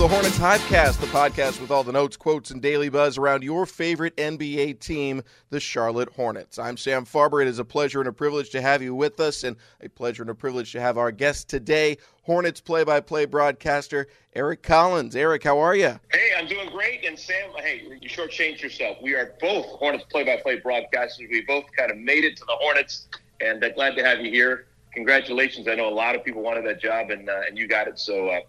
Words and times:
The 0.00 0.08
Hornets 0.08 0.38
Hivecast, 0.38 0.98
the 0.98 1.06
podcast 1.08 1.60
with 1.60 1.70
all 1.70 1.84
the 1.84 1.92
notes, 1.92 2.16
quotes, 2.16 2.52
and 2.52 2.62
daily 2.62 2.88
buzz 2.88 3.18
around 3.18 3.42
your 3.42 3.66
favorite 3.66 4.16
NBA 4.16 4.80
team, 4.80 5.22
the 5.50 5.60
Charlotte 5.60 6.08
Hornets. 6.08 6.58
I'm 6.58 6.78
Sam 6.78 7.04
Farber. 7.04 7.42
It 7.42 7.48
is 7.48 7.58
a 7.58 7.66
pleasure 7.66 8.00
and 8.00 8.08
a 8.08 8.12
privilege 8.12 8.48
to 8.52 8.62
have 8.62 8.80
you 8.80 8.94
with 8.94 9.20
us, 9.20 9.44
and 9.44 9.58
a 9.82 9.90
pleasure 9.90 10.22
and 10.22 10.30
a 10.30 10.34
privilege 10.34 10.72
to 10.72 10.80
have 10.80 10.96
our 10.96 11.12
guest 11.12 11.50
today, 11.50 11.98
Hornets 12.22 12.62
play-by-play 12.62 13.26
broadcaster 13.26 14.06
Eric 14.34 14.62
Collins. 14.62 15.14
Eric, 15.14 15.44
how 15.44 15.58
are 15.58 15.76
you? 15.76 16.00
Hey, 16.10 16.30
I'm 16.34 16.48
doing 16.48 16.70
great. 16.70 17.04
And 17.04 17.18
Sam, 17.18 17.50
hey, 17.58 17.82
you 18.00 18.08
shortchanged 18.08 18.62
yourself. 18.62 18.96
We 19.02 19.14
are 19.16 19.34
both 19.38 19.66
Hornets 19.66 20.04
play-by-play 20.10 20.62
broadcasters. 20.62 21.28
We 21.30 21.42
both 21.42 21.66
kind 21.76 21.90
of 21.90 21.98
made 21.98 22.24
it 22.24 22.38
to 22.38 22.44
the 22.46 22.56
Hornets, 22.58 23.06
and 23.42 23.62
uh, 23.62 23.68
glad 23.74 23.96
to 23.96 24.02
have 24.02 24.20
you 24.22 24.30
here. 24.30 24.64
Congratulations! 24.94 25.68
I 25.68 25.74
know 25.74 25.90
a 25.90 25.94
lot 25.94 26.14
of 26.14 26.24
people 26.24 26.40
wanted 26.40 26.64
that 26.64 26.80
job, 26.80 27.10
and 27.10 27.28
uh, 27.28 27.42
and 27.46 27.58
you 27.58 27.68
got 27.68 27.86
it. 27.86 27.98
So. 27.98 28.30
Uh, 28.30 28.40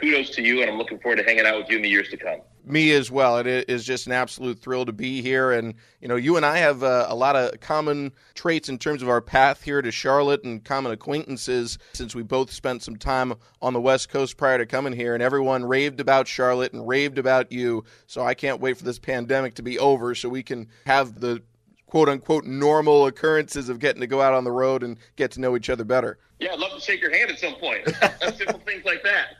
kudos 0.00 0.30
to 0.30 0.42
you, 0.42 0.60
and 0.60 0.70
I'm 0.70 0.78
looking 0.78 0.98
forward 0.98 1.16
to 1.16 1.24
hanging 1.24 1.46
out 1.46 1.56
with 1.58 1.70
you 1.70 1.76
in 1.76 1.82
the 1.82 1.88
years 1.88 2.08
to 2.10 2.16
come. 2.16 2.40
Me 2.64 2.92
as 2.92 3.10
well. 3.10 3.38
It 3.38 3.46
is 3.68 3.84
just 3.84 4.06
an 4.06 4.12
absolute 4.12 4.58
thrill 4.58 4.84
to 4.84 4.92
be 4.92 5.22
here, 5.22 5.52
and 5.52 5.74
you 6.00 6.08
know, 6.08 6.16
you 6.16 6.36
and 6.36 6.44
I 6.44 6.58
have 6.58 6.82
uh, 6.82 7.06
a 7.08 7.14
lot 7.14 7.36
of 7.36 7.60
common 7.60 8.12
traits 8.34 8.68
in 8.68 8.78
terms 8.78 9.02
of 9.02 9.08
our 9.08 9.20
path 9.20 9.62
here 9.62 9.80
to 9.80 9.90
Charlotte 9.90 10.44
and 10.44 10.62
common 10.62 10.92
acquaintances. 10.92 11.78
Since 11.94 12.14
we 12.14 12.22
both 12.22 12.50
spent 12.52 12.82
some 12.82 12.96
time 12.96 13.34
on 13.62 13.72
the 13.72 13.80
West 13.80 14.10
Coast 14.10 14.36
prior 14.36 14.58
to 14.58 14.66
coming 14.66 14.92
here, 14.92 15.14
and 15.14 15.22
everyone 15.22 15.64
raved 15.64 16.00
about 16.00 16.28
Charlotte 16.28 16.72
and 16.72 16.86
raved 16.86 17.18
about 17.18 17.50
you. 17.50 17.84
So 18.06 18.22
I 18.22 18.34
can't 18.34 18.60
wait 18.60 18.76
for 18.76 18.84
this 18.84 18.98
pandemic 18.98 19.54
to 19.54 19.62
be 19.62 19.78
over, 19.78 20.14
so 20.14 20.28
we 20.28 20.42
can 20.42 20.68
have 20.84 21.20
the 21.20 21.42
quote 21.88 22.08
unquote 22.08 22.44
normal 22.44 23.06
occurrences 23.06 23.68
of 23.68 23.78
getting 23.78 24.00
to 24.00 24.06
go 24.06 24.20
out 24.20 24.34
on 24.34 24.44
the 24.44 24.52
road 24.52 24.82
and 24.82 24.98
get 25.16 25.30
to 25.32 25.40
know 25.40 25.56
each 25.56 25.70
other 25.70 25.84
better. 25.84 26.18
Yeah, 26.38 26.52
I'd 26.52 26.58
love 26.58 26.72
to 26.72 26.80
shake 26.80 27.00
your 27.00 27.12
hand 27.12 27.30
at 27.30 27.38
some 27.38 27.54
point. 27.54 27.86
Simple 28.36 28.60
things 28.60 28.84
like 28.84 29.02
that. 29.02 29.36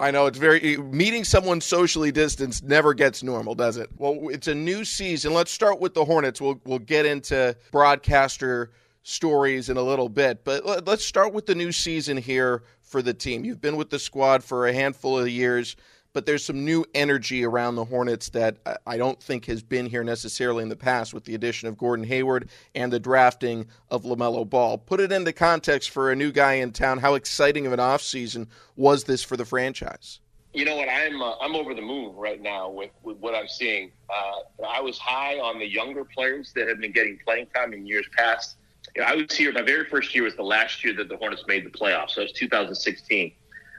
I 0.00 0.10
know 0.10 0.26
it's 0.26 0.38
very 0.38 0.78
meeting 0.78 1.24
someone 1.24 1.60
socially 1.60 2.10
distanced 2.10 2.64
never 2.64 2.94
gets 2.94 3.22
normal, 3.22 3.54
does 3.54 3.76
it? 3.76 3.90
Well, 3.96 4.28
it's 4.30 4.48
a 4.48 4.54
new 4.54 4.84
season. 4.84 5.34
Let's 5.34 5.50
start 5.50 5.78
with 5.78 5.94
the 5.94 6.04
Hornets. 6.04 6.40
We'll 6.40 6.60
we'll 6.64 6.78
get 6.78 7.06
into 7.06 7.56
broadcaster 7.70 8.72
stories 9.02 9.68
in 9.68 9.76
a 9.76 9.82
little 9.82 10.08
bit, 10.08 10.44
but 10.44 10.86
let's 10.86 11.04
start 11.04 11.32
with 11.32 11.46
the 11.46 11.54
new 11.54 11.72
season 11.72 12.16
here 12.16 12.62
for 12.80 13.02
the 13.02 13.14
team. 13.14 13.44
You've 13.44 13.60
been 13.60 13.76
with 13.76 13.90
the 13.90 13.98
squad 13.98 14.42
for 14.42 14.66
a 14.66 14.72
handful 14.72 15.18
of 15.18 15.28
years 15.28 15.76
but 16.12 16.26
there's 16.26 16.44
some 16.44 16.64
new 16.64 16.84
energy 16.94 17.44
around 17.44 17.76
the 17.76 17.84
Hornets 17.84 18.30
that 18.30 18.56
I 18.86 18.96
don't 18.96 19.22
think 19.22 19.46
has 19.46 19.62
been 19.62 19.86
here 19.86 20.02
necessarily 20.02 20.62
in 20.62 20.68
the 20.68 20.76
past 20.76 21.14
with 21.14 21.24
the 21.24 21.34
addition 21.34 21.68
of 21.68 21.78
Gordon 21.78 22.04
Hayward 22.04 22.50
and 22.74 22.92
the 22.92 22.98
drafting 22.98 23.66
of 23.90 24.02
LaMelo 24.02 24.48
Ball. 24.48 24.78
Put 24.78 25.00
it 25.00 25.12
into 25.12 25.32
context 25.32 25.90
for 25.90 26.10
a 26.10 26.16
new 26.16 26.32
guy 26.32 26.54
in 26.54 26.72
town. 26.72 26.98
How 26.98 27.14
exciting 27.14 27.66
of 27.66 27.72
an 27.72 27.78
offseason 27.78 28.48
was 28.76 29.04
this 29.04 29.22
for 29.22 29.36
the 29.36 29.44
franchise? 29.44 30.20
You 30.52 30.64
know 30.64 30.74
what? 30.74 30.88
I'm 30.88 31.22
uh, 31.22 31.36
I'm 31.40 31.54
over 31.54 31.74
the 31.74 31.82
moon 31.82 32.16
right 32.16 32.42
now 32.42 32.68
with, 32.68 32.90
with 33.04 33.18
what 33.18 33.36
I'm 33.36 33.46
seeing. 33.46 33.92
Uh, 34.08 34.66
I 34.66 34.80
was 34.80 34.98
high 34.98 35.38
on 35.38 35.60
the 35.60 35.66
younger 35.66 36.04
players 36.04 36.52
that 36.56 36.66
have 36.66 36.80
been 36.80 36.90
getting 36.90 37.20
playing 37.24 37.46
time 37.54 37.72
in 37.72 37.86
years 37.86 38.06
past. 38.16 38.56
You 38.96 39.02
know, 39.02 39.08
I 39.08 39.14
was 39.14 39.32
here. 39.32 39.52
My 39.52 39.62
very 39.62 39.84
first 39.84 40.12
year 40.12 40.24
was 40.24 40.34
the 40.34 40.42
last 40.42 40.82
year 40.82 40.92
that 40.96 41.08
the 41.08 41.16
Hornets 41.16 41.44
made 41.46 41.64
the 41.64 41.70
playoffs. 41.70 42.10
So 42.10 42.22
it 42.22 42.24
was 42.24 42.32
2016 42.32 43.32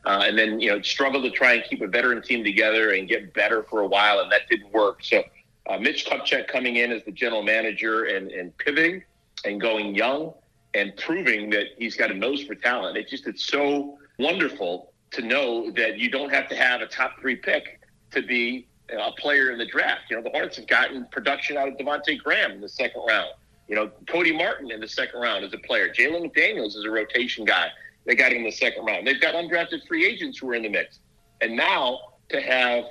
uh, 0.06 0.24
and 0.26 0.38
then 0.38 0.60
you 0.60 0.70
know 0.70 0.82
struggled 0.82 1.24
to 1.24 1.32
try 1.32 1.54
and 1.54 1.64
keep 1.64 1.82
a 1.82 1.88
veteran 1.88 2.22
team 2.22 2.44
together 2.44 2.92
and 2.92 3.08
get 3.08 3.34
better 3.34 3.64
for 3.64 3.82
a 3.82 3.88
while, 3.88 4.20
and 4.20 4.32
that 4.32 4.42
didn't 4.50 4.72
work. 4.74 5.04
So 5.04 5.24
uh, 5.70 5.78
Mitch 5.78 6.06
Kupchak 6.06 6.48
coming 6.48 6.78
in 6.78 6.92
as 6.92 7.04
the 7.04 7.12
general 7.12 7.44
manager 7.44 8.06
and, 8.06 8.32
and 8.32 8.56
pivoting 8.58 9.04
and 9.46 9.60
going 9.60 9.96
young 9.96 10.34
and 10.74 10.96
proving 10.98 11.50
that 11.52 11.68
he's 11.78 11.96
got 11.96 12.12
a 12.12 12.14
nose 12.14 12.44
for 12.44 12.56
talent. 12.56 12.98
It 12.98 13.10
just 13.10 13.28
it's 13.28 13.46
so 13.46 13.98
wonderful 14.18 14.92
to 15.12 15.22
know 15.22 15.72
that 15.72 15.98
you 15.98 16.10
don't 16.10 16.34
have 16.34 16.48
to 16.50 16.56
have 16.56 16.82
a 16.82 16.88
top 16.88 17.20
three 17.20 17.36
pick 17.36 17.80
to 18.12 18.22
be 18.22 18.68
a 18.90 19.12
player 19.14 19.52
in 19.52 19.58
the 19.58 19.66
draft. 19.66 20.04
You 20.10 20.18
know, 20.18 20.24
the 20.24 20.30
Hornets 20.30 20.58
have 20.58 20.68
gotten 20.68 21.06
production 21.12 21.58
out 21.58 21.68
of 21.68 21.76
Devonte 21.76 22.18
Graham 22.22 22.52
in 22.52 22.62
the 22.62 22.70
second 22.70 23.02
round. 23.08 23.30
You 23.68 23.76
know, 23.76 23.92
Cody 24.08 24.36
Martin 24.36 24.72
in 24.72 24.80
the 24.80 24.88
second 24.88 25.20
round 25.20 25.46
as 25.46 25.54
a 25.54 25.58
player. 25.60 25.90
Jalen 25.90 26.30
McDaniels 26.30 26.76
is 26.76 26.84
a 26.86 26.90
rotation 26.90 27.46
guy. 27.46 27.70
They 28.06 28.16
got 28.16 28.32
him 28.32 28.40
in 28.40 28.44
the 28.46 28.52
second 28.52 28.86
round. 28.86 29.06
They've 29.06 29.22
got 29.22 29.36
undrafted 29.36 29.88
free 29.88 30.06
agents 30.06 30.40
who 30.40 30.50
are 30.50 30.56
in 30.56 30.64
the 30.64 30.70
mix. 30.70 31.00
And 31.42 31.56
now 31.56 32.00
to 32.30 32.42
have 32.42 32.86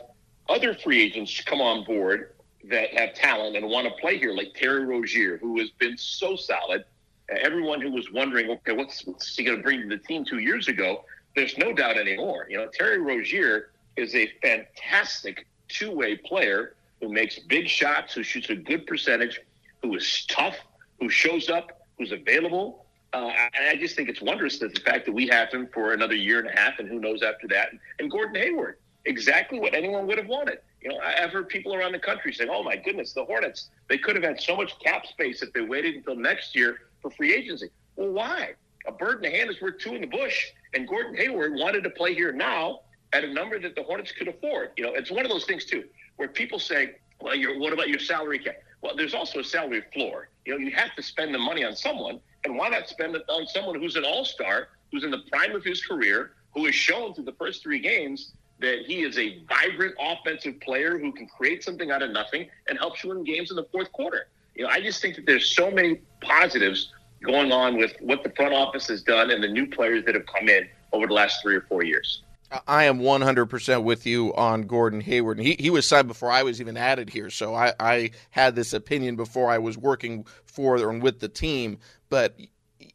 other 0.49 0.75
free 0.75 1.03
agents 1.03 1.41
come 1.41 1.61
on 1.61 1.85
board 1.85 2.35
that 2.65 2.93
have 2.95 3.15
talent 3.15 3.57
and 3.57 3.67
want 3.67 3.87
to 3.87 3.95
play 4.01 4.19
here, 4.19 4.33
like 4.33 4.55
Terry 4.55 4.85
Rozier, 4.85 5.39
who 5.39 5.59
has 5.59 5.71
been 5.71 5.97
so 5.97 6.37
solid. 6.37 6.85
Uh, 7.31 7.37
everyone 7.41 7.81
who 7.81 7.91
was 7.91 8.13
wondering, 8.13 8.51
okay, 8.51 8.73
what's, 8.73 9.05
what's 9.07 9.37
he 9.37 9.45
going 9.45 9.57
to 9.57 9.63
bring 9.63 9.83
to 9.83 9.89
the 9.89 10.03
team 10.03 10.25
two 10.25 10.39
years 10.39 10.69
ago? 10.69 11.05
There's 11.35 11.57
no 11.57 11.73
doubt 11.73 11.97
anymore. 11.97 12.47
You 12.51 12.59
know, 12.59 12.69
Terry 12.73 12.99
Rozier 12.99 13.71
is 13.97 14.15
a 14.15 14.31
fantastic 14.43 15.47
two-way 15.69 16.17
player 16.17 16.75
who 17.01 17.09
makes 17.09 17.39
big 17.39 17.69
shots, 17.69 18.15
who 18.15 18.23
shoots 18.23 18.51
a 18.51 18.57
good 18.57 18.87
percentage, 18.87 19.41
who 19.83 19.95
is 19.95 20.27
tough, 20.27 20.57
who 20.99 21.09
shows 21.09 21.49
up, 21.49 21.87
who's 21.99 22.13
available, 22.13 22.85
uh, 23.13 23.31
and 23.55 23.67
I 23.69 23.77
just 23.77 23.97
think 23.97 24.09
it's 24.09 24.21
wondrous 24.21 24.59
that 24.61 24.75
the 24.75 24.81
fact 24.81 25.07
that 25.07 25.13
we 25.13 25.27
have 25.29 25.51
him 25.51 25.69
for 25.73 25.93
another 25.93 26.15
year 26.15 26.39
and 26.39 26.49
a 26.49 26.53
half, 26.53 26.79
and 26.79 26.89
who 26.89 27.01
knows 27.01 27.23
after 27.23 27.49
that. 27.49 27.71
And 27.99 28.11
Gordon 28.11 28.41
Hayward, 28.41 28.79
exactly 29.05 29.59
what 29.59 29.75
anyone 29.75 30.07
would 30.07 30.19
have 30.19 30.29
wanted. 30.29 30.59
You 30.81 30.91
know, 30.91 31.01
I've 31.01 31.31
heard 31.31 31.49
people 31.49 31.75
around 31.75 31.93
the 31.93 31.99
country 31.99 32.33
saying, 32.33 32.51
"Oh 32.53 32.63
my 32.63 32.77
goodness, 32.77 33.13
the 33.13 33.25
Hornets! 33.25 33.71
They 33.89 33.99
could 33.99 34.15
have 34.17 34.25
had 34.25 34.41
so 34.41 34.57
much 34.57 34.79
cap 34.79 35.07
space 35.07 35.43
if 35.43 35.53
they 35.53 35.61
waited 35.61 35.97
until 35.97 36.17
next 36.17 36.55
year 36.55 36.83
for 37.03 37.11
free 37.11 37.35
agency." 37.35 37.71
Well, 37.97 38.11
why? 38.11 38.55
A 38.87 38.93
bird 38.93 39.17
in 39.25 39.31
the 39.31 39.37
hand 39.37 39.51
is 39.51 39.61
worth 39.61 39.79
two 39.79 39.95
in 39.95 40.01
the 40.01 40.07
bush, 40.07 40.47
and 40.75 40.89
Gordon 40.89 41.15
Hayward 41.17 41.55
wanted 41.55 41.85
to 41.85 41.91
play 41.91 42.15
here 42.15 42.33
now 42.33 42.81
at 43.13 43.25
a 43.25 43.33
number 43.33 43.59
that 43.59 43.75
the 43.75 43.83
Hornets 43.83 44.13
could 44.13 44.29
afford. 44.29 44.71
You 44.77 44.85
know, 44.85 44.95
it's 44.95 45.11
one 45.11 45.25
of 45.25 45.31
those 45.31 45.45
things 45.45 45.65
too, 45.65 45.85
where 46.17 46.29
people 46.29 46.59
say, 46.59 46.97
"Well, 47.21 47.37
what 47.59 47.73
about 47.73 47.89
your 47.89 47.99
salary 47.99 48.39
cap?" 48.39 48.63
Well, 48.83 48.97
there's 48.97 49.15
also 49.15 49.41
a 49.41 49.45
salary 49.45 49.83
floor. 49.93 50.31
You 50.47 50.55
know, 50.55 50.59
you 50.59 50.71
have 50.71 50.95
to 50.97 51.03
spend 51.03 51.35
the 51.35 51.39
money 51.39 51.65
on 51.65 51.77
someone, 51.77 52.21
and 52.45 52.57
why 52.57 52.69
not 52.69 52.89
spend 52.89 53.15
it 53.15 53.23
on 53.29 53.47
someone 53.47 53.79
who's 53.81 53.97
an 53.97 54.05
all-star, 54.05 54.69
who's 54.91 55.05
in 55.05 55.11
the 55.11 55.23
prime 55.31 55.55
of 55.55 55.65
his 55.65 55.85
career, 55.85 56.33
who 56.55 56.65
has 56.67 56.75
shown 56.75 57.15
through 57.15 57.25
the 57.25 57.33
first 57.33 57.63
three 57.63 57.79
games 57.79 58.33
that 58.61 58.81
he 58.87 59.03
is 59.03 59.19
a 59.19 59.43
vibrant 59.49 59.95
offensive 59.99 60.61
player 60.61 60.99
who 60.99 61.13
can 61.13 61.27
create 61.27 61.65
something 61.65 61.91
out 61.91 62.03
of 62.03 62.11
nothing 62.11 62.49
and 62.69 62.79
helps 62.79 63.03
you 63.03 63.11
win 63.11 63.25
games 63.25 63.51
in 63.51 63.57
the 63.57 63.67
fourth 63.73 63.91
quarter. 63.93 64.29
You 64.55 64.65
know, 64.65 64.71
I 64.71 64.81
just 64.81 65.01
think 65.01 65.17
that 65.17 65.27
there's 65.27 65.55
so 65.55 65.71
many 65.71 66.01
positives 66.21 66.93
going 67.23 67.53
on 67.53 67.77
with 67.77 67.93
what 68.01 68.23
the 68.23 68.31
front 68.31 68.55
office 68.55 68.89
has 68.89 69.03
done 69.03 69.31
and 69.31 69.43
the 69.43 69.49
new 69.49 69.67
players 69.67 70.05
that 70.05 70.15
have 70.15 70.27
come 70.27 70.49
in 70.49 70.69
over 70.93 71.07
the 71.07 71.15
last 71.15 71.41
three 71.43 71.55
or 71.55 71.63
four 71.63 71.85
years. 71.85 72.23
I 72.67 72.85
am 72.85 72.99
100% 72.99 73.85
with 73.85 74.07
you 74.07 74.35
on 74.35 74.63
Gordon 74.63 75.01
Hayward. 75.01 75.39
And 75.39 75.47
He, 75.47 75.57
he 75.59 75.71
was 75.71 75.87
signed 75.87 76.09
before 76.09 76.31
I 76.31 76.43
was 76.43 76.61
even 76.61 76.77
added 76.77 77.11
here, 77.11 77.31
so 77.31 77.55
I, 77.55 77.73
I 77.79 78.11
had 78.31 78.57
this 78.57 78.73
opinion 78.73 79.17
before 79.17 79.51
I 79.51 79.59
was 79.59 79.79
working 79.79 80.27
for 80.45 80.77
and 80.77 81.03
with 81.03 81.21
the 81.21 81.29
team. 81.29 81.79
But 82.09 82.37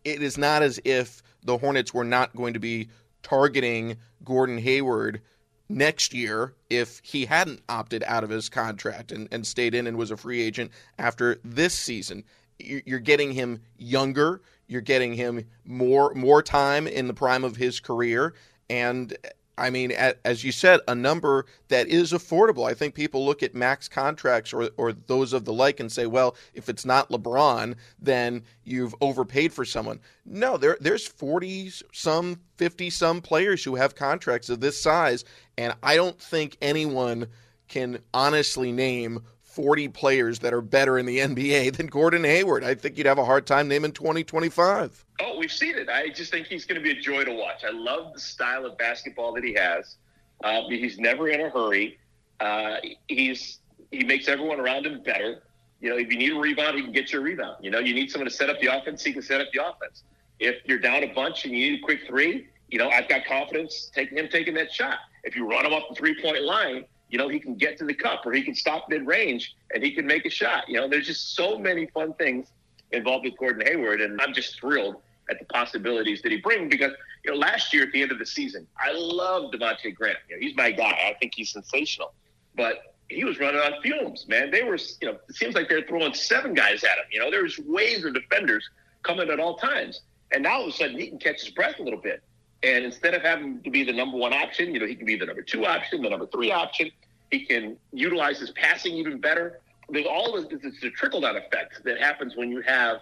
it 0.04 0.22
is 0.22 0.38
not 0.38 0.62
as 0.62 0.80
if 0.84 1.24
the 1.44 1.57
Hornets 1.57 1.94
were 1.94 2.04
not 2.04 2.36
going 2.36 2.54
to 2.54 2.60
be 2.60 2.90
targeting 3.24 3.98
Gordon 4.24 4.57
Hayward 4.57 5.22
next 5.69 6.13
year 6.13 6.54
if 6.69 7.00
he 7.04 7.25
hadn't 7.25 7.62
opted 7.69 8.04
out 8.06 8.24
of 8.24 8.30
his 8.30 8.50
contract 8.50 9.12
and, 9.12 9.28
and 9.31 9.48
stayed 9.48 9.74
in 9.74 9.88
and 9.88 9.98
was 9.98 10.12
a 10.12 10.18
free 10.18 10.42
agent 10.42 10.72
after 11.00 11.40
this 11.44 11.74
season. 11.74 12.24
You're 12.60 13.00
getting 13.00 13.31
him 13.31 13.62
younger. 13.78 14.42
You're 14.68 14.81
getting 14.81 15.13
him 15.13 15.46
more 15.66 16.13
more 16.13 16.42
time 16.42 16.88
in 16.88 17.07
the 17.07 17.13
prime 17.13 17.44
of 17.44 17.56
his 17.57 17.80
career, 17.80 18.34
and 18.69 19.16
I 19.57 19.69
mean, 19.69 19.92
as 19.92 20.44
you 20.44 20.52
said, 20.52 20.81
a 20.88 20.96
number 20.96 21.46
that 21.69 21.88
is 21.88 22.12
affordable. 22.12 22.69
I 22.69 22.74
think 22.74 22.94
people 22.94 23.25
look 23.25 23.42
at 23.42 23.56
max 23.56 23.88
contracts 23.88 24.54
or, 24.54 24.69
or 24.78 24.92
those 24.92 25.34
of 25.34 25.46
the 25.46 25.54
like 25.54 25.80
and 25.80 25.92
say, 25.92 26.06
well, 26.06 26.36
if 26.54 26.68
it's 26.68 26.86
not 26.86 27.10
LeBron, 27.10 27.75
then 28.00 28.44
you've 28.63 28.96
overpaid 29.00 29.54
for 29.54 29.63
someone. 29.63 30.00
No, 30.25 30.57
there 30.57 30.78
there's 30.81 31.07
40 31.07 31.72
some, 31.94 32.40
50 32.57 32.90
some 32.90 33.22
players 33.22 33.63
who 33.63 33.75
have 33.75 33.96
contracts 33.96 34.50
of 34.50 34.60
this 34.60 34.81
size, 34.81 35.24
and 35.57 35.74
I 35.81 35.96
don't 35.96 36.19
think 36.19 36.57
anyone 36.62 37.28
can 37.68 38.00
honestly 38.13 38.72
name 38.72 39.22
40 39.56 39.88
players 39.88 40.40
that 40.40 40.54
are 40.54 40.62
better 40.62 40.98
in 40.98 41.06
the 41.06 41.19
NBA 41.19 41.74
than 41.78 41.88
Gordon 41.88 42.25
Hayward. 42.25 42.63
I 42.63 42.75
think 42.75 42.98
you'd 42.98 43.07
have 43.07 43.18
a 43.18 43.25
hard 43.25 43.48
time 43.48 43.69
naming 43.69 43.94
2025. 43.94 45.06
Oh, 45.22 45.38
we've 45.38 45.52
seen 45.52 45.78
it. 45.78 45.88
I 45.88 46.10
just 46.10 46.30
think 46.30 46.48
he's 46.48 46.66
going 46.66 46.81
to 46.81 46.84
be 46.84 46.92
a 46.92 47.02
joy 47.02 47.24
to 47.24 47.31
watch. 47.31 47.63
I 47.63 47.72
love 47.72 48.13
the 48.13 48.19
style 48.19 48.66
of 48.66 48.78
basketball 48.78 49.34
that 49.34 49.46
he 49.46 49.54
has. 49.54 49.96
Uh, 50.44 50.63
he's 50.68 51.00
never 51.00 51.30
in 51.30 51.40
a 51.40 51.50
hurry. 51.50 51.98
Uh, 52.42 52.75
he's 53.07 53.60
he 53.92 54.04
makes 54.04 54.28
everyone 54.28 54.60
around 54.60 54.86
him 54.86 55.02
better. 55.04 55.44
You 55.80 55.90
know, 55.90 55.98
if 55.98 56.12
you 56.12 56.18
need 56.18 56.34
a 56.34 56.40
rebound, 56.40 56.75
he 56.75 56.84
can 56.84 56.92
get 56.92 57.13
you 57.13 57.19
a 57.19 57.24
rebound. 57.24 57.63
You 57.63 57.72
know, 57.72 57.80
you 57.80 57.94
need 57.94 58.12
someone 58.12 58.30
to 58.30 58.36
set 58.36 58.50
up 58.50 58.60
the 58.60 58.75
offense, 58.78 59.04
he 59.04 59.13
can 59.13 59.22
set 59.22 59.40
up 59.40 59.48
the 59.54 59.66
offense. 59.66 60.04
If 60.40 60.57
you're 60.66 60.80
down 60.80 61.04
a 61.04 61.13
bunch 61.13 61.46
and 61.46 61.54
you 61.54 61.72
need 61.72 61.80
a 61.80 61.84
quick 61.84 62.02
three, 62.07 62.50
you 62.68 62.78
know, 62.78 62.90
I've 62.90 63.07
got 63.07 63.25
confidence 63.25 63.90
taking 63.96 64.18
him 64.18 64.28
taking 64.28 64.54
that 64.56 64.74
shot. 64.74 64.98
If 65.24 65.36
you 65.36 65.50
run 65.50 65.66
him 65.66 65.72
off 65.72 65.84
the 65.90 65.96
three 65.96 66.22
point 66.22 66.44
line, 66.44 66.84
you 67.16 67.22
know, 67.22 67.30
he 67.30 67.40
can 67.40 67.56
get 67.56 67.78
to 67.78 67.86
the 67.86 67.94
cup 67.94 68.26
or 68.26 68.34
he 68.34 68.42
can 68.42 68.54
stop 68.54 68.90
mid 68.90 69.08
range 69.08 69.56
and 69.74 69.82
he 69.82 69.92
can 69.92 70.06
make 70.06 70.26
a 70.26 70.30
shot. 70.30 70.68
You 70.68 70.82
know, 70.82 70.90
there's 70.90 71.08
just 71.08 71.34
so 71.34 71.58
many 71.58 71.86
fun 71.86 72.14
things 72.16 72.50
involved 72.92 73.24
with 73.24 73.38
Gordon 73.38 73.66
Hayward, 73.66 74.02
and 74.02 74.20
I'm 74.20 74.34
just 74.34 74.60
thrilled 74.60 74.98
at 75.30 75.40
the 75.40 75.46
possibilities 75.46 76.22
that 76.24 76.34
he 76.34 76.40
brings 76.40 76.70
because 76.70 76.92
you 77.24 77.32
know 77.32 77.38
last 77.38 77.74
year 77.74 77.84
at 77.84 77.94
the 77.94 78.02
end 78.02 78.12
of 78.12 78.20
the 78.20 78.26
season, 78.26 78.68
I 78.78 78.92
love 78.92 79.54
Devonte 79.54 79.96
Graham. 79.96 80.18
You 80.28 80.36
know, 80.36 80.42
he's 80.42 80.58
my 80.58 80.72
guy. 80.72 80.90
I 80.90 81.16
think 81.18 81.32
he's 81.34 81.52
sensational, 81.52 82.14
but 82.58 82.96
he 83.08 83.24
was 83.24 83.40
running 83.40 83.62
on 83.62 83.82
fumes, 83.82 84.26
man. 84.28 84.52
They 84.52 84.64
were, 84.64 84.78
you 85.00 85.08
know, 85.08 85.18
it 85.30 85.36
seems 85.36 85.56
like 85.56 85.70
they're 85.70 85.84
throwing 85.84 86.14
seven 86.14 86.54
guys 86.54 86.84
at 86.84 86.98
him. 86.98 87.06
You 87.14 87.20
know, 87.20 87.32
there's 87.32 87.58
waves 87.60 88.04
of 88.04 88.14
defenders 88.14 88.70
coming 89.04 89.30
at 89.30 89.40
all 89.40 89.56
times, 89.56 90.02
and 90.34 90.44
now 90.44 90.56
all 90.56 90.64
of 90.64 90.74
a 90.74 90.76
sudden 90.76 91.00
he 91.00 91.08
can 91.08 91.20
catch 91.20 91.46
his 91.46 91.52
breath 91.52 91.80
a 91.80 91.82
little 91.82 92.02
bit. 92.02 92.22
And 92.66 92.84
instead 92.84 93.14
of 93.14 93.22
having 93.22 93.62
to 93.62 93.70
be 93.70 93.84
the 93.84 93.94
number 93.94 94.18
one 94.18 94.34
option, 94.34 94.74
you 94.74 94.80
know, 94.80 94.88
he 94.88 94.96
can 94.96 95.06
be 95.06 95.16
the 95.16 95.28
number 95.28 95.44
two 95.44 95.68
option, 95.68 96.02
the 96.02 96.10
number 96.10 96.26
three 96.26 96.52
option. 96.52 96.90
He 97.30 97.46
can 97.46 97.78
utilize 97.94 98.40
his 98.40 98.50
passing 98.52 98.96
even 98.96 99.22
better. 99.22 99.60
There's 99.90 100.08
all 100.08 100.34
this, 100.34 100.48
it's 100.64 100.84
a 100.84 100.90
trickle 100.90 101.22
down 101.22 101.38
effect 101.38 101.84
that 101.84 102.00
happens 102.00 102.36
when 102.36 102.50
you 102.50 102.62
have 102.62 103.02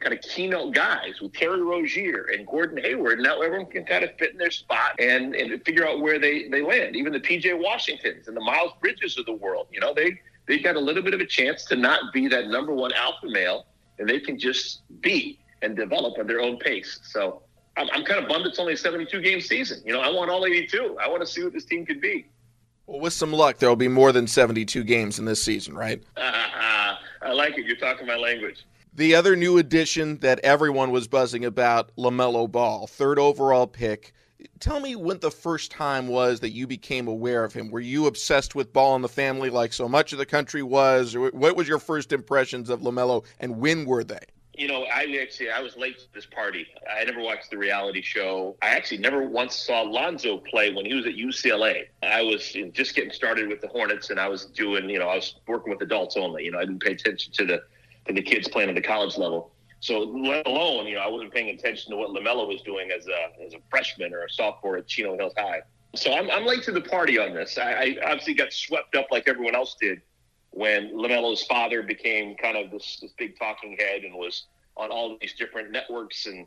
kind 0.00 0.12
of 0.12 0.20
keynote 0.22 0.74
guys 0.74 1.20
with 1.20 1.32
Terry 1.32 1.62
Rozier 1.62 2.26
and 2.32 2.44
Gordon 2.44 2.82
Hayward. 2.82 3.20
Now 3.20 3.40
everyone 3.40 3.70
can 3.70 3.84
kind 3.84 4.02
of 4.02 4.10
fit 4.18 4.32
in 4.32 4.38
their 4.38 4.50
spot 4.50 4.98
and, 4.98 5.36
and 5.36 5.64
figure 5.64 5.86
out 5.86 6.00
where 6.00 6.18
they, 6.18 6.48
they 6.48 6.62
land. 6.62 6.96
Even 6.96 7.12
the 7.12 7.20
PJ 7.20 7.56
Washingtons 7.56 8.26
and 8.26 8.36
the 8.36 8.40
Miles 8.40 8.72
Bridges 8.80 9.16
of 9.16 9.26
the 9.26 9.32
world, 9.32 9.68
you 9.70 9.78
know, 9.78 9.94
they, 9.94 10.20
they've 10.48 10.64
got 10.64 10.74
a 10.74 10.80
little 10.80 11.04
bit 11.04 11.14
of 11.14 11.20
a 11.20 11.26
chance 11.26 11.64
to 11.66 11.76
not 11.76 12.12
be 12.12 12.26
that 12.26 12.48
number 12.48 12.74
one 12.74 12.92
alpha 12.94 13.28
male 13.28 13.66
and 14.00 14.08
they 14.08 14.18
can 14.18 14.36
just 14.40 14.80
be 15.00 15.38
and 15.62 15.76
develop 15.76 16.18
at 16.18 16.26
their 16.26 16.40
own 16.40 16.58
pace. 16.58 16.98
So 17.04 17.42
I'm, 17.76 17.88
I'm 17.92 18.04
kind 18.04 18.22
of 18.22 18.28
bummed 18.28 18.46
it's 18.46 18.58
only 18.58 18.74
a 18.74 18.76
72 18.76 19.20
game 19.20 19.40
season. 19.40 19.82
You 19.84 19.92
know, 19.92 20.00
I 20.00 20.10
want 20.10 20.30
all 20.30 20.44
82. 20.44 20.96
I 21.00 21.08
want 21.08 21.20
to 21.22 21.26
see 21.26 21.42
what 21.42 21.52
this 21.52 21.64
team 21.64 21.84
could 21.84 22.00
be. 22.00 22.26
Well, 22.86 23.00
with 23.00 23.14
some 23.14 23.32
luck, 23.32 23.58
there 23.58 23.68
will 23.68 23.76
be 23.76 23.88
more 23.88 24.12
than 24.12 24.26
72 24.26 24.84
games 24.84 25.18
in 25.18 25.24
this 25.24 25.42
season, 25.42 25.74
right? 25.74 26.02
I 26.16 27.32
like 27.32 27.56
it. 27.58 27.66
You're 27.66 27.76
talking 27.76 28.06
my 28.06 28.16
language. 28.16 28.66
The 28.92 29.14
other 29.14 29.34
new 29.34 29.58
addition 29.58 30.18
that 30.18 30.38
everyone 30.40 30.90
was 30.90 31.08
buzzing 31.08 31.44
about, 31.44 31.90
LaMelo 31.96 32.50
Ball, 32.50 32.86
third 32.86 33.18
overall 33.18 33.66
pick. 33.66 34.12
Tell 34.60 34.78
me 34.78 34.94
when 34.94 35.18
the 35.20 35.30
first 35.30 35.70
time 35.70 36.06
was 36.06 36.40
that 36.40 36.50
you 36.50 36.66
became 36.66 37.08
aware 37.08 37.44
of 37.44 37.52
him. 37.52 37.70
Were 37.70 37.80
you 37.80 38.06
obsessed 38.06 38.54
with 38.54 38.72
Ball 38.72 38.94
in 38.94 39.02
the 39.02 39.08
family 39.08 39.48
like 39.48 39.72
so 39.72 39.88
much 39.88 40.12
of 40.12 40.18
the 40.18 40.26
country 40.26 40.62
was? 40.62 41.16
What 41.16 41.56
was 41.56 41.66
your 41.66 41.78
first 41.78 42.12
impressions 42.12 42.68
of 42.68 42.82
LaMelo, 42.82 43.24
and 43.40 43.58
when 43.58 43.86
were 43.86 44.04
they? 44.04 44.20
You 44.56 44.68
know, 44.68 44.84
I 44.84 45.18
actually 45.20 45.50
I 45.50 45.60
was 45.60 45.76
late 45.76 45.98
to 45.98 46.04
this 46.12 46.26
party. 46.26 46.66
I 46.88 47.02
never 47.04 47.20
watched 47.20 47.50
the 47.50 47.58
reality 47.58 48.02
show. 48.02 48.56
I 48.62 48.68
actually 48.68 48.98
never 48.98 49.26
once 49.26 49.56
saw 49.56 49.82
Lonzo 49.82 50.38
play 50.38 50.72
when 50.72 50.86
he 50.86 50.94
was 50.94 51.06
at 51.06 51.14
UCLA. 51.14 51.86
I 52.02 52.22
was 52.22 52.56
just 52.72 52.94
getting 52.94 53.10
started 53.10 53.48
with 53.48 53.60
the 53.60 53.68
Hornets, 53.68 54.10
and 54.10 54.20
I 54.20 54.28
was 54.28 54.46
doing, 54.46 54.88
you 54.88 55.00
know, 55.00 55.08
I 55.08 55.16
was 55.16 55.34
working 55.48 55.70
with 55.70 55.82
adults 55.82 56.16
only. 56.16 56.44
You 56.44 56.52
know, 56.52 56.58
I 56.58 56.64
didn't 56.64 56.82
pay 56.82 56.92
attention 56.92 57.32
to 57.32 57.46
the 57.46 57.62
to 58.06 58.12
the 58.12 58.22
kids 58.22 58.46
playing 58.48 58.68
at 58.68 58.76
the 58.76 58.82
college 58.82 59.16
level. 59.16 59.50
So 59.80 59.98
let 59.98 60.46
alone, 60.46 60.86
you 60.86 60.94
know, 60.94 61.00
I 61.00 61.08
wasn't 61.08 61.32
paying 61.32 61.48
attention 61.48 61.90
to 61.90 61.96
what 61.96 62.10
Lamelo 62.10 62.46
was 62.46 62.62
doing 62.62 62.90
as 62.90 63.06
a 63.08 63.44
as 63.44 63.54
a 63.54 63.58
freshman 63.70 64.14
or 64.14 64.24
a 64.24 64.30
sophomore 64.30 64.76
at 64.76 64.86
Chino 64.86 65.16
Hills 65.16 65.34
High. 65.36 65.62
So 65.96 66.12
I'm, 66.12 66.30
I'm 66.30 66.44
late 66.44 66.62
to 66.64 66.72
the 66.72 66.80
party 66.80 67.18
on 67.18 67.34
this. 67.34 67.58
I, 67.58 67.72
I 67.72 67.96
obviously 68.04 68.34
got 68.34 68.52
swept 68.52 68.94
up 68.94 69.06
like 69.10 69.28
everyone 69.28 69.54
else 69.54 69.76
did 69.80 70.00
when 70.54 70.96
LaMelo's 70.96 71.42
father 71.46 71.82
became 71.82 72.36
kind 72.36 72.56
of 72.56 72.70
this, 72.70 72.98
this 73.02 73.12
big 73.18 73.36
talking 73.36 73.76
head 73.76 74.04
and 74.04 74.14
was 74.14 74.46
on 74.76 74.90
all 74.90 75.16
these 75.20 75.34
different 75.34 75.72
networks. 75.72 76.26
And, 76.26 76.46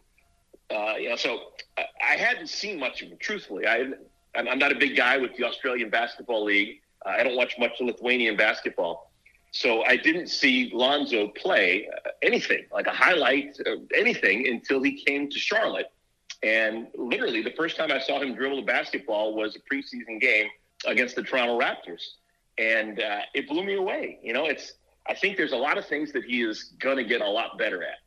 uh, 0.70 0.94
you 0.98 1.10
know, 1.10 1.18
so 1.18 1.52
I 1.78 2.16
hadn't 2.16 2.48
seen 2.48 2.80
much 2.80 3.02
of 3.02 3.10
him, 3.10 3.18
truthfully. 3.20 3.68
I, 3.68 3.90
I'm 4.34 4.60
not 4.60 4.72
a 4.72 4.76
big 4.76 4.96
guy 4.96 5.18
with 5.18 5.36
the 5.36 5.44
Australian 5.44 5.90
Basketball 5.90 6.46
League. 6.46 6.82
Uh, 7.06 7.10
I 7.10 7.24
don't 7.24 7.36
watch 7.36 7.56
much 7.60 7.72
Lithuanian 7.82 8.38
basketball. 8.38 9.12
So 9.52 9.84
I 9.84 9.98
didn't 9.98 10.28
see 10.28 10.72
Lonzo 10.74 11.28
play 11.30 11.90
uh, 12.06 12.10
anything, 12.22 12.66
like 12.72 12.88
a 12.88 12.92
highlight, 12.92 13.58
anything, 13.94 14.48
until 14.48 14.82
he 14.82 15.04
came 15.04 15.30
to 15.30 15.38
Charlotte. 15.38 15.92
And 16.44 16.88
literally, 16.96 17.42
the 17.42 17.54
first 17.58 17.76
time 17.76 17.92
I 17.92 18.00
saw 18.00 18.22
him 18.22 18.36
dribble 18.36 18.60
a 18.60 18.66
basketball 18.66 19.36
was 19.36 19.58
a 19.58 19.74
preseason 19.74 20.22
game 20.22 20.48
against 20.86 21.18
the 21.18 21.24
Toronto 21.24 21.60
Raptors 21.60 22.04
and 22.58 23.00
uh, 23.00 23.20
it 23.34 23.48
blew 23.48 23.64
me 23.64 23.76
away. 23.76 24.20
You 24.24 24.34
know, 24.34 24.46
it's 24.46 24.74
I 25.08 25.14
think 25.14 25.38
there's 25.38 25.54
a 25.54 25.58
lot 25.58 25.78
of 25.78 25.86
things 25.86 26.12
that 26.14 26.24
he 26.24 26.42
is 26.42 26.74
going 26.80 26.98
to 26.98 27.04
get 27.04 27.22
a 27.22 27.30
lot 27.30 27.58
better 27.58 27.84
at, 27.84 27.98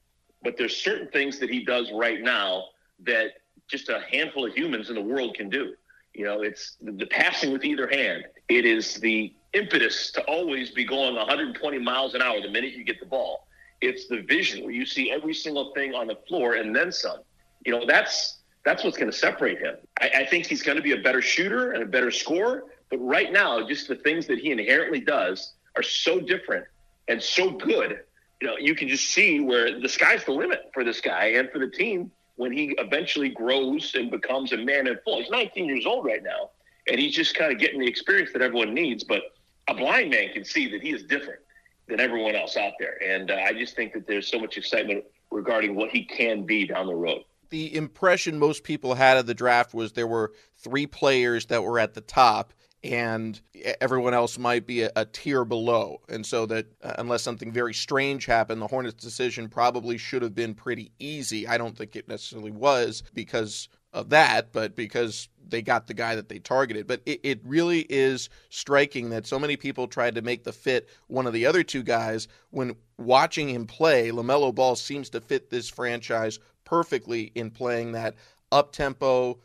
but 0.42 0.57
there's 0.57 0.76
certain 0.76 1.09
things 1.09 1.38
that 1.38 1.50
he 1.50 1.64
does 1.64 1.90
right 1.92 2.21
now 2.21 2.64
that 3.04 3.30
just 3.69 3.88
a 3.88 4.00
handful 4.11 4.45
of 4.47 4.52
humans 4.54 4.88
in 4.88 4.95
the 4.97 5.02
world 5.02 5.35
can 5.35 5.49
do. 5.49 5.75
You 6.14 6.25
know, 6.25 6.42
it's 6.42 6.76
the, 6.80 6.92
the 6.92 7.07
passing 7.07 7.52
with 7.52 7.64
either 7.64 7.87
hand. 7.87 8.25
It 8.49 8.64
is 8.64 8.97
the 8.97 9.33
impetus 9.52 10.11
to 10.12 10.23
always 10.23 10.71
be 10.71 10.85
going 10.85 11.14
120 11.14 11.78
miles 11.78 12.14
an 12.14 12.23
hour 12.23 12.40
the 12.40 12.50
minute 12.50 12.73
you 12.73 12.85
get 12.85 13.00
the 13.00 13.07
ball. 13.07 13.47
It's 13.80 14.09
the 14.09 14.21
vision 14.23 14.64
where 14.64 14.73
you 14.73 14.85
see 14.85 15.11
every 15.11 15.35
single 15.35 15.73
thing 15.73 15.95
on 15.95 16.07
the 16.07 16.16
floor 16.28 16.54
and 16.54 16.75
then 16.75 16.92
some. 16.92 17.21
You 17.64 17.73
know, 17.73 17.87
that's 17.87 18.38
that's 18.64 18.85
what's 18.85 18.97
going 18.97 19.11
to 19.11 19.16
separate 19.16 19.59
him. 19.59 19.76
I, 20.00 20.11
I 20.16 20.26
think 20.26 20.47
he's 20.47 20.62
going 20.62 20.76
to 20.76 20.83
be 20.83 20.92
a 20.92 20.99
better 20.99 21.23
shooter 21.23 21.73
and 21.73 21.83
a 21.83 21.87
better 21.87 22.11
scorer, 22.11 22.64
but 22.90 22.99
right 22.99 23.32
now, 23.32 23.66
just 23.66 23.88
the 23.88 23.94
things 23.94 24.26
that 24.26 24.38
he 24.38 24.50
inherently 24.50 25.00
does 25.00 25.54
are 25.76 25.82
so 25.82 26.20
different 26.20 26.66
and 27.09 27.23
so 27.23 27.50
good. 27.50 28.00
You 28.40 28.49
know, 28.49 28.56
you 28.59 28.75
can 28.75 28.88
just 28.88 29.11
see 29.11 29.40
where 29.40 29.78
the 29.80 29.88
sky's 29.88 30.25
the 30.25 30.32
limit 30.32 30.70
for 30.75 30.82
this 30.82 31.00
guy 31.00 31.26
and 31.37 31.50
for 31.50 31.59
the 31.59 31.68
team 31.68 32.11
when 32.37 32.52
he 32.52 32.75
eventually 32.78 33.28
grows 33.28 33.94
and 33.94 34.11
becomes 34.11 34.52
a 34.52 34.56
man 34.56 34.87
in 34.87 34.99
full. 35.04 35.18
He's 35.20 35.30
19 35.30 35.66
years 35.66 35.87
old 35.87 36.04
right 36.04 36.23
now, 36.23 36.50
and 36.88 36.99
he's 36.99 37.14
just 37.14 37.35
kind 37.35 37.52
of 37.52 37.59
getting 37.59 37.80
the 37.80 37.87
experience 37.87 38.32
that 38.32 38.42
everyone 38.42 38.75
needs. 38.75 39.04
But 39.04 39.23
a 39.68 39.75
blind 39.75 40.11
man 40.11 40.32
can 40.32 40.44
see 40.44 40.70
that 40.70 40.82
he 40.82 40.90
is 40.90 41.04
different 41.04 41.40
than 41.87 42.00
everyone 42.00 42.35
else 42.35 42.56
out 42.56 42.73
there. 42.80 42.97
And 43.04 43.30
uh, 43.30 43.35
I 43.35 43.52
just 43.52 43.76
think 43.76 43.92
that 43.92 44.06
there's 44.06 44.28
so 44.28 44.38
much 44.38 44.56
excitement 44.56 45.04
regarding 45.30 45.75
what 45.75 45.90
he 45.90 46.04
can 46.04 46.44
be 46.44 46.66
down 46.66 46.87
the 46.87 46.94
road. 46.94 47.23
The 47.50 47.75
impression 47.75 48.38
most 48.38 48.64
people 48.64 48.94
had 48.94 49.16
of 49.16 49.26
the 49.26 49.35
draft 49.35 49.75
was 49.75 49.92
there 49.92 50.06
were 50.06 50.32
three 50.56 50.87
players 50.87 51.47
that 51.47 51.62
were 51.62 51.78
at 51.78 51.94
the 51.94 52.00
top 52.00 52.52
and 52.82 53.40
everyone 53.80 54.14
else 54.14 54.38
might 54.38 54.66
be 54.66 54.82
a, 54.82 54.90
a 54.96 55.04
tier 55.04 55.44
below. 55.44 56.00
And 56.08 56.25
so 56.25 56.46
that 56.46 56.66
uh, 56.82 56.94
unless 56.99 57.22
something 57.22 57.52
very 57.52 57.75
strange 57.75 58.26
happened, 58.26 58.62
the 58.62 58.66
Hornets' 58.66 59.02
decision 59.02 59.49
probably 59.49 59.99
should 59.99 60.22
have 60.22 60.34
been 60.34 60.54
pretty 60.54 60.90
easy. 60.99 61.46
I 61.46 61.58
don't 61.58 61.76
think 61.76 61.94
it 61.94 62.08
necessarily 62.08 62.50
was 62.50 63.02
because 63.14 63.68
of 63.92 64.10
that, 64.10 64.52
but 64.52 64.76
because 64.76 65.28
they 65.46 65.62
got 65.62 65.88
the 65.88 65.94
guy 65.94 66.14
that 66.14 66.28
they 66.28 66.38
targeted. 66.38 66.87
But 66.87 67.02
it, 67.04 67.20
it 67.22 67.40
really 67.44 67.80
is 67.90 68.30
striking 68.49 69.10
that 69.10 69.26
so 69.26 69.38
many 69.38 69.56
people 69.56 69.87
tried 69.87 70.14
to 70.14 70.22
make 70.22 70.44
the 70.44 70.52
fit 70.52 70.88
one 71.08 71.26
of 71.26 71.32
the 71.32 71.46
other 71.46 71.62
two 71.62 71.82
guys 71.82 72.28
when 72.50 72.76
watching 72.99 73.49
him 73.49 73.66
play, 73.66 74.10
LaMelo 74.10 74.54
Ball 74.54 74.76
seems 74.76 75.10
to 75.10 75.20
fit 75.20 75.50
this 75.50 75.68
franchise 75.68 76.38
perfectly 76.64 77.32
in 77.34 77.50
playing 77.50 77.92
that 77.92 78.14
up 78.52 78.72
tempo, 78.72 79.38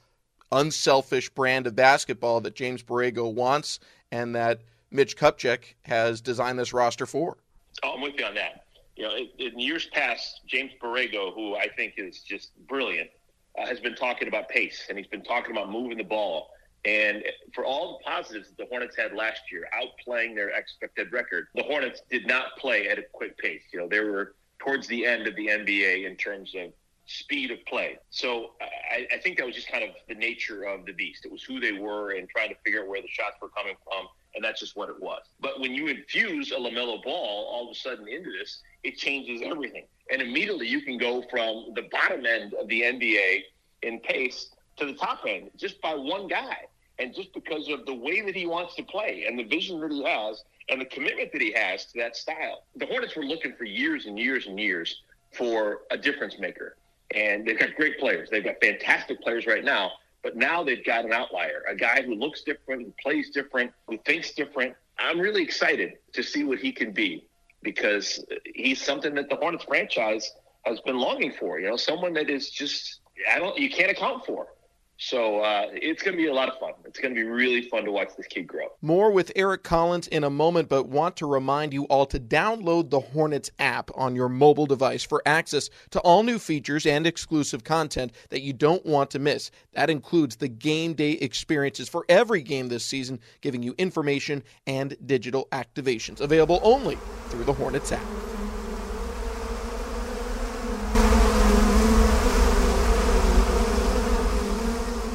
unselfish 0.51 1.29
brand 1.29 1.67
of 1.67 1.75
basketball 1.75 2.41
that 2.41 2.55
James 2.55 2.83
Borrego 2.83 3.33
wants 3.33 3.79
and 4.11 4.35
that 4.35 4.61
Mitch 4.91 5.17
Kupchak 5.17 5.75
has 5.83 6.21
designed 6.21 6.59
this 6.59 6.73
roster 6.73 7.05
for. 7.05 7.37
Oh, 7.83 7.95
I'm 7.95 8.01
with 8.01 8.13
you 8.17 8.25
on 8.25 8.35
that. 8.35 8.65
You 8.95 9.03
know, 9.03 9.15
in 9.39 9.59
years 9.59 9.87
past, 9.87 10.41
James 10.47 10.71
Borrego, 10.81 11.33
who 11.33 11.55
I 11.55 11.67
think 11.75 11.95
is 11.97 12.21
just 12.21 12.51
brilliant, 12.67 13.09
uh, 13.57 13.65
has 13.65 13.79
been 13.79 13.95
talking 13.95 14.27
about 14.27 14.47
pace 14.47 14.85
and 14.87 14.97
he's 14.97 15.07
been 15.07 15.23
talking 15.23 15.51
about 15.51 15.71
moving 15.71 15.97
the 15.97 16.03
ball. 16.03 16.49
And 16.85 17.23
for 17.53 17.65
all 17.65 17.97
the 17.97 18.09
positives 18.09 18.49
that 18.49 18.57
the 18.57 18.67
Hornets 18.67 18.95
had 18.95 19.13
last 19.13 19.41
year, 19.51 19.67
outplaying 19.73 20.35
their 20.35 20.49
expected 20.49 21.11
record, 21.11 21.47
the 21.55 21.63
Hornets 21.63 22.01
did 22.09 22.27
not 22.27 22.55
play 22.57 22.87
at 22.87 22.99
a 22.99 23.03
quick 23.11 23.37
pace. 23.39 23.63
You 23.73 23.79
know, 23.79 23.87
they 23.89 24.01
were 24.01 24.35
towards 24.59 24.87
the 24.87 25.05
end 25.05 25.27
of 25.27 25.35
the 25.35 25.47
NBA 25.47 26.05
in 26.05 26.15
terms 26.15 26.53
of 26.55 26.71
speed 27.05 27.51
of 27.51 27.63
play. 27.65 27.97
So 28.09 28.51
I, 28.61 29.07
I, 29.13 29.17
think 29.19 29.37
that 29.37 29.45
was 29.45 29.55
just 29.55 29.71
kind 29.71 29.83
of 29.83 29.91
the 30.07 30.15
nature 30.15 30.63
of 30.63 30.85
the 30.85 30.93
beast. 30.93 31.25
It 31.25 31.31
was 31.31 31.43
who 31.43 31.59
they 31.59 31.71
were 31.71 32.11
and 32.11 32.27
trying 32.27 32.49
to 32.49 32.55
figure 32.63 32.81
out 32.81 32.87
where 32.87 33.01
the 33.01 33.07
shots 33.07 33.35
were 33.41 33.49
coming 33.49 33.75
from, 33.83 34.07
and 34.33 34.43
that's 34.43 34.59
just 34.59 34.75
what 34.75 34.89
it 34.89 34.99
was. 34.99 35.21
But 35.39 35.59
when 35.59 35.73
you 35.73 35.87
infuse 35.87 36.51
a 36.51 36.55
LaMelo 36.55 37.03
ball 37.03 37.47
all 37.51 37.65
of 37.65 37.71
a 37.71 37.75
sudden 37.75 38.07
into 38.07 38.31
this, 38.31 38.61
it 38.83 38.97
changes 38.97 39.41
everything. 39.43 39.85
And 40.11 40.21
immediately 40.21 40.67
you 40.67 40.81
can 40.81 40.97
go 40.97 41.23
from 41.29 41.73
the 41.75 41.83
bottom 41.91 42.25
end 42.25 42.53
of 42.55 42.67
the 42.67 42.81
NBA 42.81 43.43
in 43.83 43.99
pace 43.99 44.49
to 44.77 44.85
the 44.85 44.93
top 44.93 45.21
end 45.27 45.51
just 45.57 45.79
by 45.81 45.93
one 45.93 46.27
guy. 46.27 46.57
And 46.97 47.13
just 47.13 47.33
because 47.33 47.67
of 47.69 47.85
the 47.85 47.93
way 47.93 48.21
that 48.21 48.35
he 48.35 48.45
wants 48.45 48.75
to 48.75 48.83
play 48.83 49.25
and 49.27 49.37
the 49.37 49.43
vision 49.43 49.81
that 49.81 49.91
he 49.91 50.01
has 50.03 50.43
and 50.69 50.79
the 50.79 50.85
commitment 50.85 51.31
that 51.33 51.41
he 51.41 51.51
has 51.51 51.85
to 51.87 51.99
that 51.99 52.15
style. 52.15 52.63
The 52.77 52.85
Hornets 52.85 53.17
were 53.17 53.25
looking 53.25 53.53
for 53.53 53.65
years 53.65 54.05
and 54.05 54.17
years 54.17 54.47
and 54.47 54.57
years 54.57 55.01
for 55.33 55.81
a 55.91 55.97
difference 55.97 56.39
maker 56.39 56.77
and 57.15 57.45
they've 57.45 57.57
got 57.57 57.75
great 57.75 57.99
players. 57.99 58.29
They've 58.29 58.43
got 58.43 58.55
fantastic 58.61 59.21
players 59.21 59.47
right 59.47 59.63
now, 59.63 59.91
but 60.21 60.35
now 60.35 60.63
they've 60.63 60.83
got 60.85 61.05
an 61.05 61.13
outlier, 61.13 61.63
a 61.67 61.75
guy 61.75 62.03
who 62.03 62.13
looks 62.13 62.41
different, 62.43 62.83
who 62.83 62.93
plays 63.01 63.29
different, 63.29 63.71
who 63.87 63.97
thinks 64.05 64.31
different. 64.31 64.75
I'm 64.99 65.19
really 65.19 65.41
excited 65.41 65.93
to 66.13 66.21
see 66.21 66.43
what 66.43 66.59
he 66.59 66.71
can 66.71 66.91
be 66.91 67.27
because 67.63 68.23
he's 68.53 68.81
something 68.81 69.15
that 69.15 69.29
the 69.29 69.35
Hornets 69.37 69.63
franchise 69.63 70.31
has 70.63 70.79
been 70.81 70.97
longing 70.97 71.33
for. 71.39 71.59
You 71.59 71.69
know, 71.69 71.77
someone 71.77 72.13
that 72.13 72.29
is 72.29 72.49
just 72.49 72.99
I 73.31 73.39
don't 73.39 73.57
you 73.57 73.69
can't 73.69 73.91
account 73.91 74.25
for. 74.25 74.47
So 74.97 75.41
uh, 75.41 75.67
it's 75.73 76.01
going 76.01 76.15
to 76.15 76.21
be 76.21 76.29
a 76.29 76.33
lot 76.33 76.47
of 76.47 76.57
fun. 76.57 76.71
It's 76.85 76.99
going 76.99 77.13
to 77.13 77.19
be 77.19 77.27
really 77.27 77.63
fun 77.63 77.83
to 77.83 77.91
watch 77.91 78.09
this 78.15 78.27
kid 78.27 78.47
grow. 78.47 78.67
More 78.81 79.11
with 79.11 79.31
Eric 79.35 79.63
Collins 79.63 80.07
in 80.07 80.23
a 80.23 80.29
moment, 80.29 80.69
but 80.69 80.87
want 80.87 81.17
to 81.17 81.25
remind 81.25 81.73
you 81.73 81.83
all 81.85 82.05
to 82.05 82.19
download 82.19 82.89
the 82.89 83.01
Hornets 83.01 83.51
app 83.59 83.91
on 83.95 84.15
your 84.15 84.29
mobile 84.29 84.65
device 84.65 85.03
for 85.03 85.21
access 85.25 85.69
to 85.89 85.99
all 85.99 86.23
new 86.23 86.39
features 86.39 86.85
and 86.85 87.05
exclusive 87.05 87.63
content 87.65 88.13
that 88.29 88.41
you 88.41 88.53
don't 88.53 88.85
want 88.85 89.11
to 89.11 89.19
miss. 89.19 89.51
That 89.73 89.89
includes 89.89 90.37
the 90.37 90.47
game 90.47 90.93
day 90.93 91.11
experiences 91.11 91.89
for 91.89 92.05
every 92.07 92.41
game 92.41 92.69
this 92.69 92.85
season, 92.85 93.19
giving 93.41 93.63
you 93.63 93.75
information 93.77 94.43
and 94.65 94.95
digital 95.05 95.47
activations. 95.51 96.21
Available 96.21 96.61
only 96.63 96.97
through 97.27 97.43
the 97.43 97.53
Hornets 97.53 97.91
app. 97.91 98.34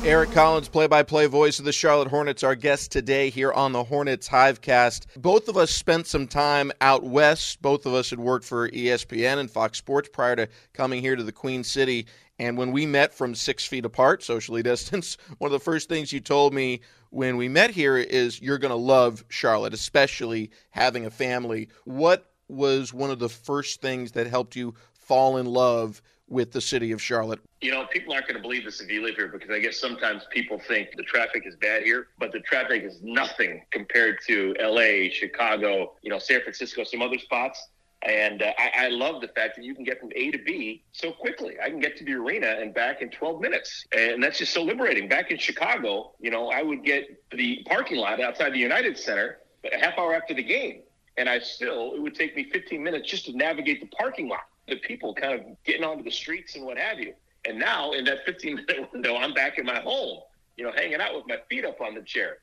Eric 0.02 0.32
Collins, 0.32 0.70
play 0.70 0.86
by 0.86 1.02
play 1.02 1.26
voice 1.26 1.58
of 1.58 1.66
the 1.66 1.72
Charlotte 1.72 2.08
Hornets, 2.08 2.42
our 2.42 2.54
guest 2.54 2.90
today 2.90 3.28
here 3.28 3.52
on 3.52 3.72
the 3.72 3.84
Hornets 3.84 4.26
Hivecast. 4.30 5.04
Both 5.20 5.46
of 5.46 5.58
us 5.58 5.70
spent 5.70 6.06
some 6.06 6.26
time 6.26 6.72
out 6.80 7.04
west. 7.04 7.60
Both 7.60 7.84
of 7.84 7.92
us 7.92 8.08
had 8.08 8.18
worked 8.18 8.46
for 8.46 8.70
ESPN 8.70 9.36
and 9.36 9.50
Fox 9.50 9.76
Sports 9.76 10.08
prior 10.10 10.36
to 10.36 10.48
coming 10.72 11.02
here 11.02 11.16
to 11.16 11.22
the 11.22 11.32
Queen 11.32 11.62
City. 11.62 12.06
And 12.38 12.56
when 12.56 12.72
we 12.72 12.86
met 12.86 13.12
from 13.12 13.34
six 13.34 13.66
feet 13.66 13.84
apart, 13.84 14.22
socially 14.22 14.62
distanced, 14.64 15.20
one 15.36 15.48
of 15.48 15.52
the 15.52 15.62
first 15.62 15.90
things 15.90 16.14
you 16.14 16.20
told 16.20 16.54
me 16.54 16.80
when 17.10 17.36
we 17.36 17.50
met 17.50 17.70
here 17.70 17.98
is 17.98 18.40
you're 18.40 18.58
going 18.58 18.70
to 18.70 18.76
love 18.76 19.22
Charlotte, 19.28 19.74
especially 19.74 20.50
having 20.70 21.04
a 21.04 21.10
family. 21.10 21.68
What 21.84 22.32
was 22.48 22.94
one 22.94 23.10
of 23.10 23.18
the 23.18 23.28
first 23.28 23.82
things 23.82 24.12
that 24.12 24.26
helped 24.26 24.56
you 24.56 24.74
fall 24.94 25.36
in 25.36 25.44
love 25.44 26.00
with 26.30 26.52
the 26.52 26.60
city 26.60 26.92
of 26.92 27.02
Charlotte? 27.02 27.40
You 27.60 27.72
know, 27.72 27.84
people 27.92 28.14
aren't 28.14 28.26
going 28.26 28.36
to 28.36 28.42
believe 28.42 28.64
this 28.64 28.80
if 28.80 28.90
you 28.90 29.04
live 29.04 29.16
here 29.16 29.28
because 29.28 29.50
I 29.50 29.58
guess 29.58 29.78
sometimes 29.78 30.22
people 30.30 30.58
think 30.66 30.96
the 30.96 31.02
traffic 31.02 31.42
is 31.44 31.56
bad 31.56 31.82
here, 31.82 32.08
but 32.18 32.32
the 32.32 32.40
traffic 32.40 32.84
is 32.84 33.00
nothing 33.02 33.62
compared 33.70 34.18
to 34.28 34.54
LA, 34.58 35.10
Chicago, 35.12 35.92
you 36.00 36.10
know, 36.10 36.18
San 36.18 36.40
Francisco, 36.40 36.84
some 36.84 37.02
other 37.02 37.18
spots. 37.18 37.68
And 38.02 38.42
uh, 38.42 38.52
I, 38.58 38.86
I, 38.86 38.88
love 38.88 39.20
the 39.20 39.28
fact 39.28 39.56
that 39.56 39.62
you 39.62 39.74
can 39.74 39.84
get 39.84 40.00
from 40.00 40.08
A 40.16 40.30
to 40.30 40.38
B 40.38 40.84
so 40.92 41.12
quickly. 41.12 41.56
I 41.62 41.68
can 41.68 41.80
get 41.80 41.98
to 41.98 42.04
the 42.04 42.14
arena 42.14 42.56
and 42.58 42.72
back 42.72 43.02
in 43.02 43.10
12 43.10 43.42
minutes. 43.42 43.84
And 43.94 44.22
that's 44.22 44.38
just 44.38 44.54
so 44.54 44.62
liberating. 44.62 45.06
Back 45.06 45.30
in 45.30 45.36
Chicago, 45.36 46.12
you 46.18 46.30
know, 46.30 46.48
I 46.48 46.62
would 46.62 46.82
get 46.82 47.22
the 47.30 47.62
parking 47.68 47.98
lot 47.98 48.18
outside 48.18 48.54
the 48.54 48.58
United 48.58 48.96
Center 48.96 49.40
a 49.70 49.78
half 49.78 49.98
hour 49.98 50.14
after 50.14 50.32
the 50.32 50.42
game. 50.42 50.80
And 51.18 51.28
I 51.28 51.40
still, 51.40 51.92
it 51.92 52.00
would 52.00 52.14
take 52.14 52.34
me 52.34 52.44
15 52.44 52.82
minutes 52.82 53.10
just 53.10 53.26
to 53.26 53.36
navigate 53.36 53.82
the 53.82 53.94
parking 53.94 54.28
lot 54.28 54.44
the 54.70 54.76
people 54.76 55.14
kind 55.14 55.34
of 55.34 55.40
getting 55.64 55.84
onto 55.84 56.02
the 56.02 56.10
streets 56.10 56.56
and 56.56 56.64
what 56.64 56.78
have 56.78 56.98
you. 56.98 57.12
And 57.46 57.58
now 57.58 57.92
in 57.92 58.04
that 58.04 58.24
15 58.24 58.54
minute 58.54 58.88
window, 58.92 59.16
I'm 59.16 59.34
back 59.34 59.58
in 59.58 59.66
my 59.66 59.80
home, 59.80 60.20
you 60.56 60.64
know, 60.64 60.72
hanging 60.72 61.00
out 61.00 61.14
with 61.14 61.26
my 61.26 61.38
feet 61.48 61.64
up 61.64 61.80
on 61.80 61.94
the 61.94 62.02
chair. 62.02 62.38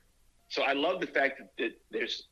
So 0.48 0.62
I 0.62 0.72
love 0.72 1.00
the 1.00 1.06
fact 1.06 1.38
that, 1.38 1.50
that 1.58 1.72
there's 1.90 2.24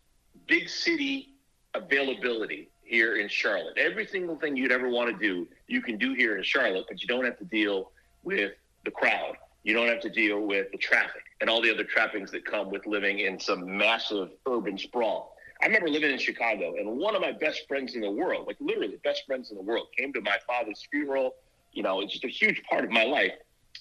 big 0.47 0.69
city 0.69 1.35
availability 1.75 2.69
here 2.83 3.17
in 3.17 3.29
Charlotte. 3.29 3.77
Every 3.77 4.07
single 4.07 4.37
thing 4.37 4.57
you'd 4.57 4.73
ever 4.73 4.89
want 4.89 5.11
to 5.11 5.19
do, 5.19 5.47
you 5.67 5.83
can 5.83 5.99
do 5.99 6.15
here 6.15 6.37
in 6.37 6.45
Charlotte, 6.45 6.87
but 6.89 7.03
you 7.03 7.09
don't 7.09 7.25
have 7.25 7.39
to 7.39 7.45
deal 7.45 7.91
with 8.23 8.53
the 8.85 8.91
crowd. 8.91 9.37
You 9.65 9.75
don't 9.75 9.89
have 9.89 10.01
to 10.01 10.11
deal 10.11 10.41
with 10.41 10.71
the 10.71 10.79
traffic 10.79 11.23
and 11.41 11.51
all 11.51 11.61
the 11.61 11.73
other 11.73 11.85
trappings 11.85 12.31
that 12.31 12.45
come 12.45 12.71
with 12.71 12.87
living 12.87 13.21
in 13.21 13.39
some 13.39 13.77
massive 13.77 14.31
urban 14.49 14.79
sprawl. 14.79 15.36
I 15.63 15.67
remember 15.67 15.89
living 15.89 16.11
in 16.11 16.19
Chicago, 16.19 16.75
and 16.79 16.99
one 16.99 17.15
of 17.15 17.23
my 17.23 17.33
best 17.33 17.67
friends 17.67 17.95
in 17.95 18.03
the 18.03 18.11
world, 18.11 18.47
like 18.47 18.57
literally 18.61 18.99
best 19.03 19.25
friends 19.27 19.51
in 19.51 19.57
the 19.57 19.63
world, 19.63 19.87
came 19.97 20.13
to 20.13 20.21
my 20.21 20.39
father's 20.47 20.87
funeral. 20.91 21.35
You 21.73 21.83
know, 21.83 22.01
it's 22.01 22.13
just 22.13 22.25
a 22.25 22.29
huge 22.29 22.63
part 22.65 22.85
of 22.85 22.91
my 22.91 23.05
life. 23.05 23.33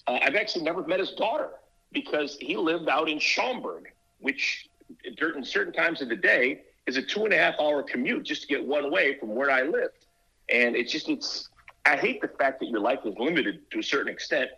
Uh, 0.06 0.18
I've 0.22 0.34
actually 0.34 0.64
never 0.64 0.86
met 0.86 1.00
his 1.00 1.12
daughter 1.12 1.50
because 1.92 2.36
he 2.40 2.56
lived 2.56 2.88
out 2.88 3.08
in 3.08 3.18
Schaumburg, 3.18 3.92
which 4.20 4.68
during 5.16 5.44
certain 5.44 5.72
times 5.72 6.00
of 6.00 6.08
the 6.08 6.16
day 6.16 6.62
is 6.86 6.96
a 6.96 7.02
two 7.02 7.24
and 7.24 7.32
a 7.32 7.36
half 7.36 7.54
hour 7.60 7.82
commute 7.82 8.24
just 8.24 8.42
to 8.42 8.48
get 8.48 8.64
one 8.64 8.90
way 8.90 9.18
from 9.18 9.34
where 9.34 9.50
I 9.50 9.62
lived. 9.62 10.06
And 10.48 10.76
it's 10.76 10.92
just, 10.92 11.08
it's, 11.08 11.48
I 11.84 11.96
hate 11.96 12.20
the 12.20 12.28
fact 12.28 12.60
that 12.60 12.66
your 12.66 12.80
life 12.80 13.00
is 13.04 13.14
limited 13.18 13.70
to 13.72 13.80
a 13.80 13.82
certain 13.82 14.12
extent 14.12 14.50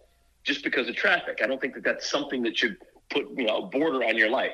just 0.44 0.62
because 0.62 0.88
of 0.88 0.96
traffic. 0.96 1.40
I 1.42 1.46
don't 1.46 1.60
think 1.60 1.74
that 1.74 1.84
that's 1.84 2.08
something 2.08 2.42
that 2.42 2.56
should 2.56 2.76
put, 3.10 3.28
you 3.36 3.46
know, 3.46 3.58
a 3.58 3.66
border 3.66 4.04
on 4.04 4.16
your 4.16 4.30
life 4.30 4.52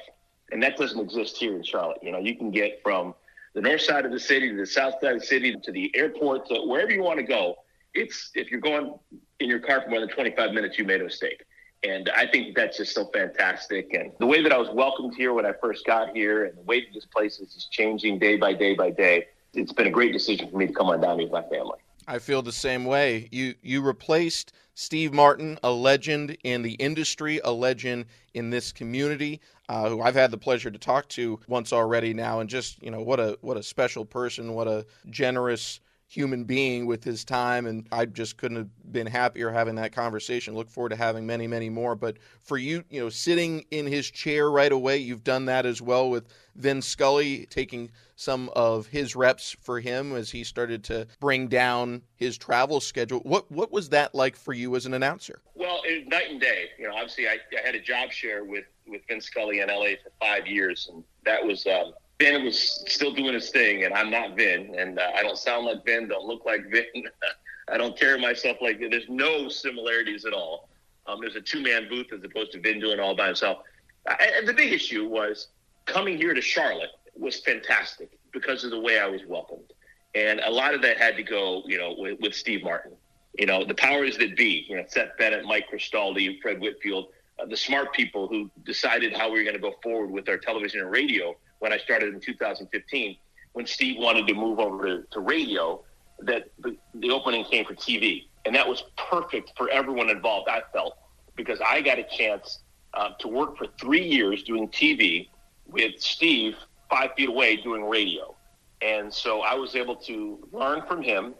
and 0.52 0.62
that 0.62 0.76
doesn't 0.76 1.00
exist 1.00 1.36
here 1.36 1.56
in 1.56 1.62
Charlotte. 1.62 1.98
You 2.02 2.12
know, 2.12 2.18
you 2.18 2.36
can 2.36 2.50
get 2.50 2.80
from 2.82 3.14
the 3.54 3.60
north 3.60 3.82
side 3.82 4.04
of 4.04 4.12
the 4.12 4.20
city 4.20 4.50
to 4.50 4.56
the 4.56 4.66
south 4.66 4.94
side 5.00 5.14
of 5.14 5.20
the 5.20 5.26
city 5.26 5.54
to 5.54 5.72
the 5.72 5.90
airport 5.94 6.46
to 6.48 6.60
wherever 6.66 6.90
you 6.90 7.02
want 7.02 7.18
to 7.18 7.24
go. 7.24 7.56
It's 7.94 8.30
if 8.34 8.50
you're 8.50 8.60
going 8.60 8.94
in 9.40 9.48
your 9.48 9.60
car 9.60 9.82
for 9.82 9.90
more 9.90 10.00
than 10.00 10.08
25 10.08 10.52
minutes, 10.52 10.78
you 10.78 10.84
made 10.84 11.00
a 11.00 11.04
mistake. 11.04 11.44
And 11.84 12.10
I 12.16 12.26
think 12.26 12.56
that's 12.56 12.78
just 12.78 12.94
so 12.94 13.06
fantastic. 13.06 13.92
And 13.92 14.10
the 14.18 14.26
way 14.26 14.42
that 14.42 14.52
I 14.52 14.58
was 14.58 14.70
welcomed 14.72 15.14
here 15.14 15.34
when 15.34 15.44
I 15.44 15.52
first 15.60 15.84
got 15.84 16.16
here, 16.16 16.46
and 16.46 16.56
the 16.56 16.62
way 16.62 16.80
that 16.80 16.94
this 16.94 17.04
place 17.04 17.38
is 17.38 17.54
just 17.54 17.70
changing 17.70 18.18
day 18.18 18.36
by 18.36 18.54
day 18.54 18.74
by 18.74 18.90
day, 18.90 19.26
it's 19.52 19.72
been 19.72 19.86
a 19.86 19.90
great 19.90 20.12
decision 20.12 20.50
for 20.50 20.56
me 20.56 20.66
to 20.66 20.72
come 20.72 20.88
on 20.88 21.00
down 21.00 21.18
here 21.18 21.28
with 21.28 21.32
my 21.32 21.48
family. 21.48 21.78
I 22.06 22.18
feel 22.18 22.42
the 22.42 22.52
same 22.52 22.84
way. 22.84 23.28
You 23.32 23.54
you 23.62 23.80
replaced 23.80 24.52
Steve 24.74 25.12
Martin, 25.12 25.58
a 25.62 25.70
legend 25.70 26.36
in 26.44 26.62
the 26.62 26.72
industry, 26.74 27.40
a 27.44 27.52
legend 27.52 28.06
in 28.34 28.50
this 28.50 28.72
community, 28.72 29.40
uh, 29.68 29.88
who 29.88 30.02
I've 30.02 30.14
had 30.14 30.30
the 30.30 30.38
pleasure 30.38 30.70
to 30.70 30.78
talk 30.78 31.08
to 31.10 31.40
once 31.48 31.72
already 31.72 32.12
now, 32.12 32.40
and 32.40 32.50
just 32.50 32.82
you 32.82 32.90
know 32.90 33.00
what 33.00 33.20
a 33.20 33.38
what 33.40 33.56
a 33.56 33.62
special 33.62 34.04
person, 34.04 34.54
what 34.54 34.68
a 34.68 34.84
generous 35.10 35.80
human 36.14 36.44
being 36.44 36.86
with 36.86 37.02
his 37.02 37.24
time, 37.24 37.66
and 37.66 37.86
I 37.90 38.06
just 38.06 38.36
couldn't 38.36 38.56
have 38.56 38.92
been 38.92 39.06
happier 39.06 39.50
having 39.50 39.74
that 39.76 39.92
conversation. 39.92 40.54
Look 40.54 40.70
forward 40.70 40.90
to 40.90 40.96
having 40.96 41.26
many, 41.26 41.46
many 41.46 41.68
more. 41.68 41.96
But 41.96 42.18
for 42.40 42.56
you, 42.56 42.84
you 42.88 43.00
know, 43.00 43.08
sitting 43.08 43.64
in 43.70 43.86
his 43.86 44.10
chair 44.10 44.50
right 44.50 44.70
away, 44.70 44.98
you've 44.98 45.24
done 45.24 45.46
that 45.46 45.66
as 45.66 45.82
well 45.82 46.08
with 46.08 46.28
Vin 46.54 46.80
Scully 46.80 47.46
taking 47.46 47.90
some 48.16 48.48
of 48.54 48.86
his 48.86 49.16
reps 49.16 49.56
for 49.60 49.80
him 49.80 50.14
as 50.14 50.30
he 50.30 50.44
started 50.44 50.84
to 50.84 51.06
bring 51.18 51.48
down 51.48 52.02
his 52.14 52.38
travel 52.38 52.80
schedule. 52.80 53.18
What 53.20 53.50
what 53.50 53.72
was 53.72 53.88
that 53.88 54.14
like 54.14 54.36
for 54.36 54.52
you 54.52 54.76
as 54.76 54.86
an 54.86 54.94
announcer? 54.94 55.40
Well, 55.54 55.80
it, 55.84 56.08
night 56.08 56.30
and 56.30 56.40
day. 56.40 56.68
You 56.78 56.88
know, 56.88 56.94
obviously, 56.94 57.26
I, 57.26 57.38
I 57.58 57.66
had 57.66 57.74
a 57.74 57.80
job 57.80 58.12
share 58.12 58.44
with 58.44 58.66
with 58.86 59.02
Vin 59.08 59.20
Scully 59.20 59.60
in 59.60 59.68
LA 59.68 59.96
for 60.02 60.12
five 60.20 60.46
years, 60.46 60.88
and 60.92 61.02
that 61.24 61.44
was 61.44 61.66
um, 61.66 61.92
Vin 62.20 62.44
was 62.44 62.84
still 62.86 63.12
doing 63.12 63.34
his 63.34 63.50
thing, 63.50 63.84
and 63.84 63.92
I'm 63.92 64.10
not 64.10 64.36
Vin, 64.36 64.74
and 64.78 64.98
uh, 64.98 65.10
I 65.16 65.22
don't 65.22 65.38
sound 65.38 65.66
like 65.66 65.84
Vin, 65.84 66.08
don't 66.08 66.26
look 66.26 66.44
like 66.44 66.70
Vin. 66.70 66.84
I 67.68 67.78
don't 67.78 67.98
carry 67.98 68.20
myself 68.20 68.58
like. 68.60 68.78
There's 68.78 69.08
no 69.08 69.48
similarities 69.48 70.24
at 70.24 70.32
all. 70.32 70.68
Um, 71.06 71.20
there's 71.20 71.36
a 71.36 71.40
two 71.40 71.62
man 71.62 71.88
booth 71.88 72.12
as 72.12 72.22
opposed 72.22 72.52
to 72.52 72.60
Vin 72.60 72.78
doing 72.78 73.00
all 73.00 73.16
by 73.16 73.26
himself. 73.26 73.58
And 74.06 74.46
the 74.46 74.52
big 74.52 74.72
issue 74.72 75.08
was 75.08 75.48
coming 75.86 76.16
here 76.16 76.34
to 76.34 76.40
Charlotte 76.40 76.90
was 77.16 77.40
fantastic 77.40 78.18
because 78.32 78.64
of 78.64 78.70
the 78.70 78.80
way 78.80 78.98
I 78.98 79.06
was 79.06 79.22
welcomed. 79.26 79.72
And 80.14 80.40
a 80.40 80.50
lot 80.50 80.74
of 80.74 80.82
that 80.82 80.98
had 80.98 81.16
to 81.16 81.22
go, 81.22 81.62
you 81.66 81.78
know, 81.78 81.94
with, 81.96 82.20
with 82.20 82.34
Steve 82.34 82.62
Martin. 82.62 82.92
You 83.38 83.46
know, 83.46 83.64
the 83.64 83.74
powers 83.74 84.16
that 84.18 84.36
be, 84.36 84.64
you 84.68 84.76
know, 84.76 84.84
Seth 84.86 85.16
Bennett, 85.18 85.44
Mike 85.44 85.66
Cristaldi, 85.72 86.40
Fred 86.40 86.60
Whitfield, 86.60 87.08
uh, 87.40 87.46
the 87.46 87.56
smart 87.56 87.92
people 87.92 88.28
who 88.28 88.50
decided 88.64 89.16
how 89.16 89.30
we 89.30 89.38
were 89.38 89.44
going 89.44 89.56
to 89.56 89.60
go 89.60 89.74
forward 89.82 90.10
with 90.10 90.28
our 90.28 90.36
television 90.36 90.80
and 90.80 90.90
radio 90.90 91.34
when 91.64 91.72
I 91.72 91.78
started 91.78 92.12
in 92.12 92.20
2015, 92.20 93.16
when 93.54 93.64
Steve 93.64 93.96
wanted 93.98 94.26
to 94.26 94.34
move 94.34 94.60
over 94.60 94.84
to, 94.84 95.06
to 95.12 95.20
radio, 95.20 95.82
that 96.18 96.50
the, 96.58 96.76
the 96.96 97.08
opening 97.08 97.42
came 97.46 97.64
for 97.64 97.74
TV. 97.74 98.26
And 98.44 98.54
that 98.54 98.68
was 98.68 98.84
perfect 98.98 99.52
for 99.56 99.70
everyone 99.70 100.10
involved, 100.10 100.46
I 100.50 100.60
felt, 100.74 100.98
because 101.36 101.58
I 101.66 101.80
got 101.80 101.98
a 101.98 102.02
chance 102.02 102.58
uh, 102.92 103.12
to 103.18 103.28
work 103.28 103.56
for 103.56 103.66
three 103.80 104.06
years 104.06 104.42
doing 104.42 104.68
TV 104.68 105.30
with 105.66 105.98
Steve 105.98 106.54
five 106.90 107.12
feet 107.16 107.30
away 107.30 107.56
doing 107.56 107.82
radio. 107.88 108.36
And 108.82 109.10
so 109.10 109.40
I 109.40 109.54
was 109.54 109.74
able 109.74 109.96
to 109.96 110.46
learn 110.52 110.82
from 110.86 111.00
him, 111.00 111.34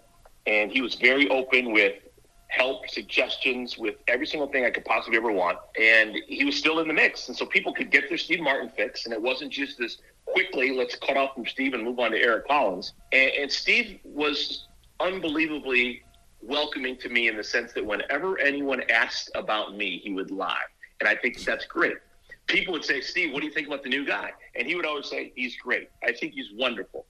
and 0.46 0.72
he 0.72 0.80
was 0.80 0.94
very 0.94 1.28
open 1.28 1.70
with 1.70 1.96
help, 2.56 2.88
suggestions, 2.88 3.78
with 3.78 3.96
every 4.08 4.26
single 4.26 4.48
thing 4.48 4.64
I 4.64 4.70
could 4.70 4.84
possibly 4.84 5.16
ever 5.16 5.32
want. 5.32 5.58
And 5.80 6.16
he 6.26 6.44
was 6.44 6.56
still 6.56 6.80
in 6.80 6.88
the 6.88 6.94
mix. 6.94 7.28
And 7.28 7.36
so 7.36 7.46
people 7.46 7.72
could 7.72 7.90
get 7.90 8.08
their 8.08 8.18
Steve 8.18 8.40
Martin 8.40 8.70
fix, 8.76 9.04
and 9.04 9.12
it 9.14 9.20
wasn't 9.20 9.52
just 9.52 9.78
this 9.78 9.98
quickly, 10.26 10.72
let's 10.72 10.96
cut 10.96 11.16
off 11.16 11.34
from 11.34 11.46
Steve 11.46 11.74
and 11.74 11.84
move 11.84 11.98
on 11.98 12.12
to 12.12 12.18
Eric 12.18 12.48
Collins. 12.48 12.94
And, 13.12 13.30
and 13.32 13.52
Steve 13.52 14.00
was 14.04 14.66
unbelievably 15.00 16.02
welcoming 16.40 16.96
to 16.98 17.08
me 17.08 17.28
in 17.28 17.36
the 17.36 17.44
sense 17.44 17.72
that 17.72 17.84
whenever 17.84 18.38
anyone 18.38 18.82
asked 18.90 19.30
about 19.34 19.76
me, 19.76 20.00
he 20.02 20.12
would 20.12 20.30
lie. 20.30 20.62
And 21.00 21.08
I 21.08 21.14
think 21.16 21.42
that's 21.42 21.66
great 21.66 21.96
people 22.46 22.72
would 22.72 22.84
say, 22.84 23.00
Steve, 23.00 23.32
what 23.32 23.40
do 23.40 23.46
you 23.46 23.52
think 23.52 23.66
about 23.66 23.82
the 23.82 23.88
new 23.88 24.04
guy? 24.04 24.32
And 24.54 24.66
he 24.66 24.74
would 24.74 24.86
always 24.86 25.08
say, 25.08 25.32
he's 25.34 25.56
great. 25.56 25.88
I 26.02 26.12
think 26.12 26.34
he's 26.34 26.52
wonderful. 26.54 27.06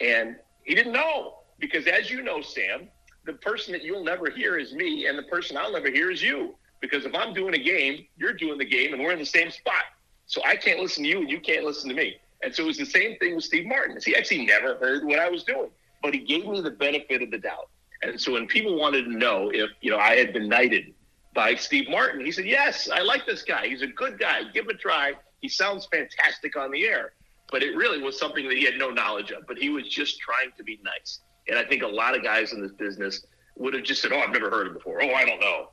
And 0.00 0.36
he 0.64 0.74
didn't 0.74 0.92
know 0.92 1.38
because, 1.58 1.86
as 1.86 2.10
you 2.10 2.22
know, 2.22 2.40
Sam, 2.40 2.88
the 3.28 3.34
person 3.34 3.72
that 3.72 3.84
you'll 3.84 4.04
never 4.04 4.30
hear 4.30 4.58
is 4.58 4.72
me, 4.72 5.06
and 5.06 5.18
the 5.18 5.22
person 5.24 5.56
I'll 5.56 5.72
never 5.72 5.90
hear 5.90 6.10
is 6.10 6.22
you. 6.22 6.54
Because 6.80 7.04
if 7.04 7.14
I'm 7.14 7.34
doing 7.34 7.54
a 7.54 7.62
game, 7.62 8.06
you're 8.16 8.32
doing 8.32 8.58
the 8.58 8.64
game, 8.64 8.92
and 8.92 9.02
we're 9.02 9.12
in 9.12 9.18
the 9.18 9.26
same 9.26 9.50
spot. 9.50 9.84
So 10.26 10.40
I 10.44 10.56
can't 10.56 10.80
listen 10.80 11.04
to 11.04 11.08
you, 11.08 11.20
and 11.20 11.30
you 11.30 11.40
can't 11.40 11.64
listen 11.64 11.88
to 11.88 11.94
me. 11.94 12.16
And 12.42 12.54
so 12.54 12.64
it 12.64 12.66
was 12.66 12.78
the 12.78 12.86
same 12.86 13.18
thing 13.18 13.34
with 13.34 13.44
Steve 13.44 13.66
Martin. 13.66 13.98
He 14.04 14.14
actually 14.16 14.46
never 14.46 14.76
heard 14.76 15.04
what 15.04 15.18
I 15.18 15.28
was 15.28 15.44
doing, 15.44 15.70
but 16.02 16.14
he 16.14 16.20
gave 16.20 16.46
me 16.46 16.60
the 16.60 16.70
benefit 16.70 17.22
of 17.22 17.30
the 17.30 17.38
doubt. 17.38 17.68
And 18.02 18.20
so 18.20 18.32
when 18.32 18.46
people 18.46 18.78
wanted 18.78 19.04
to 19.04 19.16
know 19.16 19.50
if 19.52 19.70
you 19.80 19.90
know 19.90 19.98
I 19.98 20.14
had 20.14 20.32
been 20.32 20.48
knighted 20.48 20.94
by 21.38 21.54
Steve 21.54 21.88
Martin. 21.88 22.24
He 22.24 22.32
said, 22.32 22.46
Yes, 22.46 22.88
I 22.90 23.02
like 23.02 23.24
this 23.24 23.42
guy. 23.42 23.68
He's 23.68 23.82
a 23.82 23.86
good 23.86 24.18
guy. 24.18 24.42
Give 24.52 24.64
him 24.64 24.70
a 24.70 24.74
try. 24.74 25.12
He 25.40 25.48
sounds 25.48 25.86
fantastic 25.86 26.56
on 26.56 26.72
the 26.72 26.84
air. 26.84 27.12
But 27.52 27.62
it 27.62 27.76
really 27.76 28.02
was 28.02 28.18
something 28.18 28.48
that 28.48 28.56
he 28.56 28.64
had 28.64 28.76
no 28.76 28.90
knowledge 28.90 29.30
of. 29.30 29.46
But 29.46 29.56
he 29.56 29.70
was 29.70 29.88
just 29.88 30.18
trying 30.18 30.50
to 30.56 30.64
be 30.64 30.80
nice. 30.82 31.20
And 31.48 31.58
I 31.58 31.64
think 31.64 31.82
a 31.82 31.88
lot 31.88 32.16
of 32.16 32.22
guys 32.22 32.52
in 32.52 32.60
this 32.60 32.72
business 32.72 33.26
would 33.56 33.74
have 33.74 33.82
just 33.82 34.02
said, 34.02 34.12
Oh, 34.12 34.18
I've 34.18 34.32
never 34.32 34.50
heard 34.50 34.66
of 34.66 34.72
him 34.72 34.74
before. 34.74 35.02
Oh, 35.02 35.12
I 35.12 35.24
don't 35.24 35.40
know. 35.40 35.70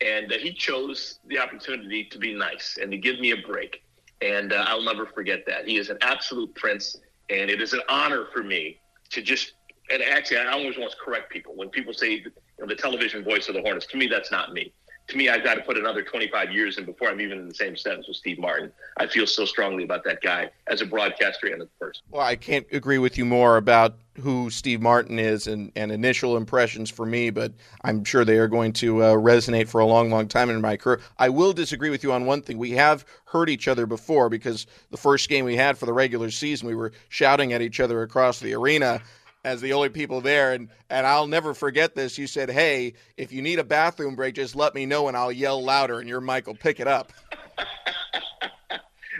And 0.00 0.32
uh, 0.32 0.36
he 0.38 0.52
chose 0.52 1.20
the 1.28 1.38
opportunity 1.38 2.04
to 2.04 2.18
be 2.18 2.34
nice 2.34 2.78
and 2.80 2.90
to 2.90 2.98
give 2.98 3.20
me 3.20 3.30
a 3.30 3.36
break. 3.36 3.82
And 4.20 4.52
uh, 4.52 4.64
I'll 4.66 4.82
never 4.82 5.06
forget 5.06 5.44
that. 5.46 5.66
He 5.66 5.76
is 5.76 5.90
an 5.90 5.98
absolute 6.02 6.54
prince. 6.54 6.96
And 7.30 7.50
it 7.50 7.62
is 7.62 7.72
an 7.72 7.80
honor 7.88 8.26
for 8.32 8.42
me 8.42 8.78
to 9.10 9.22
just, 9.22 9.52
and 9.90 10.02
actually, 10.02 10.38
I 10.38 10.52
always 10.52 10.76
want 10.76 10.90
to 10.90 10.96
correct 11.02 11.30
people. 11.30 11.54
When 11.56 11.70
people 11.70 11.94
say, 11.94 12.10
you 12.10 12.30
know, 12.58 12.66
the 12.66 12.74
television 12.74 13.24
voice 13.24 13.48
of 13.48 13.54
the 13.54 13.62
Hornets, 13.62 13.86
to 13.86 13.96
me, 13.96 14.06
that's 14.06 14.30
not 14.30 14.52
me 14.52 14.72
to 15.08 15.16
me, 15.16 15.28
I've 15.28 15.44
got 15.44 15.54
to 15.56 15.60
put 15.60 15.76
another 15.76 16.02
25 16.02 16.52
years 16.52 16.78
in 16.78 16.86
before 16.86 17.10
I'm 17.10 17.20
even 17.20 17.38
in 17.38 17.48
the 17.48 17.54
same 17.54 17.76
sentence 17.76 18.08
with 18.08 18.16
Steve 18.16 18.38
Martin. 18.38 18.72
I 18.96 19.06
feel 19.06 19.26
so 19.26 19.44
strongly 19.44 19.84
about 19.84 20.02
that 20.04 20.22
guy 20.22 20.50
as 20.66 20.80
a 20.80 20.86
broadcaster 20.86 21.48
and 21.48 21.60
a 21.60 21.66
person. 21.78 22.02
Well, 22.10 22.22
I 22.22 22.36
can't 22.36 22.66
agree 22.72 22.96
with 22.98 23.18
you 23.18 23.26
more 23.26 23.58
about 23.58 23.96
who 24.20 24.48
Steve 24.48 24.80
Martin 24.80 25.18
is 25.18 25.46
and, 25.46 25.72
and 25.76 25.92
initial 25.92 26.36
impressions 26.36 26.88
for 26.88 27.04
me, 27.04 27.28
but 27.30 27.52
I'm 27.82 28.04
sure 28.04 28.24
they 28.24 28.38
are 28.38 28.48
going 28.48 28.72
to 28.74 29.02
uh, 29.02 29.14
resonate 29.14 29.68
for 29.68 29.80
a 29.80 29.86
long, 29.86 30.08
long 30.10 30.26
time 30.26 30.48
in 30.48 30.60
my 30.60 30.76
career. 30.76 31.00
I 31.18 31.28
will 31.28 31.52
disagree 31.52 31.90
with 31.90 32.02
you 32.02 32.12
on 32.12 32.24
one 32.24 32.40
thing. 32.40 32.56
We 32.56 32.70
have 32.72 33.04
heard 33.26 33.50
each 33.50 33.68
other 33.68 33.86
before 33.86 34.30
because 34.30 34.66
the 34.90 34.96
first 34.96 35.28
game 35.28 35.44
we 35.44 35.56
had 35.56 35.76
for 35.76 35.84
the 35.86 35.92
regular 35.92 36.30
season, 36.30 36.68
we 36.68 36.76
were 36.76 36.92
shouting 37.08 37.52
at 37.52 37.60
each 37.60 37.80
other 37.80 38.02
across 38.02 38.40
the 38.40 38.54
arena 38.54 39.02
as 39.44 39.60
the 39.60 39.72
only 39.72 39.90
people 39.90 40.20
there. 40.20 40.52
And, 40.52 40.68
and 40.90 41.06
I'll 41.06 41.26
never 41.26 41.54
forget 41.54 41.94
this. 41.94 42.18
You 42.18 42.26
said, 42.26 42.50
Hey, 42.50 42.94
if 43.16 43.32
you 43.32 43.42
need 43.42 43.58
a 43.58 43.64
bathroom 43.64 44.16
break, 44.16 44.34
just 44.34 44.56
let 44.56 44.74
me 44.74 44.86
know 44.86 45.08
and 45.08 45.16
I'll 45.16 45.32
yell 45.32 45.62
louder. 45.62 46.00
And 46.00 46.08
your 46.08 46.20
mic 46.20 46.46
will 46.46 46.54
pick 46.54 46.80
it 46.80 46.88
up. 46.88 47.12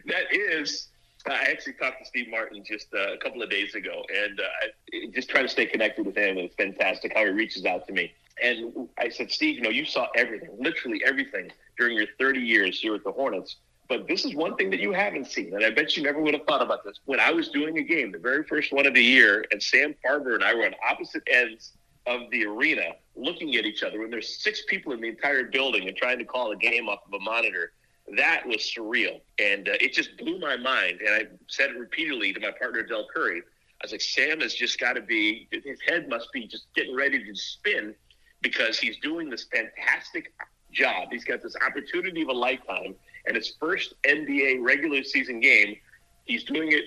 that 0.06 0.32
is. 0.32 0.88
I 1.26 1.46
actually 1.50 1.72
talked 1.74 2.00
to 2.00 2.04
Steve 2.04 2.28
Martin 2.30 2.62
just 2.66 2.88
uh, 2.94 3.14
a 3.14 3.16
couple 3.16 3.42
of 3.42 3.48
days 3.48 3.74
ago, 3.74 4.02
and 4.14 4.38
uh, 4.40 5.08
just 5.14 5.30
trying 5.30 5.44
to 5.44 5.48
stay 5.48 5.64
connected 5.64 6.04
with 6.04 6.16
him. 6.16 6.36
It's 6.36 6.54
fantastic 6.54 7.14
how 7.14 7.24
he 7.24 7.30
reaches 7.30 7.64
out 7.64 7.86
to 7.86 7.94
me. 7.94 8.12
And 8.42 8.88
I 8.98 9.08
said, 9.08 9.30
Steve, 9.30 9.56
you 9.56 9.62
know, 9.62 9.70
you 9.70 9.86
saw 9.86 10.08
everything, 10.16 10.50
literally 10.58 11.02
everything 11.06 11.50
during 11.78 11.96
your 11.96 12.08
30 12.18 12.40
years 12.40 12.78
here 12.78 12.94
at 12.94 13.04
the 13.04 13.12
Hornets. 13.12 13.56
But 13.88 14.08
this 14.08 14.24
is 14.24 14.34
one 14.34 14.56
thing 14.56 14.70
that 14.70 14.80
you 14.80 14.92
haven't 14.92 15.26
seen, 15.26 15.54
and 15.54 15.64
I 15.64 15.70
bet 15.70 15.96
you 15.96 16.02
never 16.02 16.20
would 16.20 16.32
have 16.32 16.46
thought 16.46 16.62
about 16.62 16.84
this. 16.84 17.00
When 17.04 17.20
I 17.20 17.30
was 17.32 17.48
doing 17.48 17.76
a 17.78 17.82
game, 17.82 18.12
the 18.12 18.18
very 18.18 18.42
first 18.44 18.72
one 18.72 18.86
of 18.86 18.94
the 18.94 19.02
year, 19.02 19.44
and 19.50 19.62
Sam 19.62 19.94
Farber 20.04 20.34
and 20.34 20.42
I 20.42 20.54
were 20.54 20.64
on 20.64 20.74
opposite 20.88 21.22
ends 21.30 21.72
of 22.06 22.22
the 22.30 22.46
arena 22.46 22.92
looking 23.16 23.54
at 23.56 23.64
each 23.64 23.82
other 23.82 24.00
when 24.00 24.10
there's 24.10 24.42
six 24.42 24.62
people 24.68 24.92
in 24.92 25.00
the 25.00 25.08
entire 25.08 25.44
building 25.44 25.88
and 25.88 25.96
trying 25.96 26.18
to 26.18 26.24
call 26.24 26.52
a 26.52 26.56
game 26.56 26.88
off 26.88 27.00
of 27.06 27.12
a 27.12 27.22
monitor. 27.22 27.72
That 28.16 28.46
was 28.46 28.58
surreal. 28.58 29.20
And 29.38 29.68
uh, 29.68 29.72
it 29.80 29.92
just 29.94 30.16
blew 30.18 30.38
my 30.38 30.56
mind. 30.56 31.00
And 31.00 31.14
I 31.14 31.22
said 31.48 31.70
it 31.70 31.78
repeatedly 31.78 32.32
to 32.34 32.40
my 32.40 32.50
partner, 32.50 32.82
Del 32.82 33.06
Curry. 33.14 33.40
I 33.40 33.84
was 33.84 33.92
like, 33.92 34.02
Sam 34.02 34.40
has 34.40 34.54
just 34.54 34.78
got 34.78 34.94
to 34.94 35.00
be, 35.00 35.48
his 35.50 35.78
head 35.86 36.08
must 36.08 36.32
be 36.32 36.46
just 36.46 36.66
getting 36.74 36.94
ready 36.94 37.24
to 37.24 37.34
spin 37.34 37.94
because 38.42 38.78
he's 38.78 38.98
doing 38.98 39.30
this 39.30 39.44
fantastic 39.44 40.32
job. 40.72 41.08
He's 41.10 41.24
got 41.24 41.42
this 41.42 41.56
opportunity 41.66 42.22
of 42.22 42.28
a 42.28 42.32
lifetime 42.32 42.94
and 43.26 43.36
his 43.36 43.54
first 43.60 43.94
NBA 44.04 44.62
regular 44.62 45.02
season 45.02 45.40
game, 45.40 45.76
he's 46.24 46.44
doing 46.44 46.72
it 46.72 46.84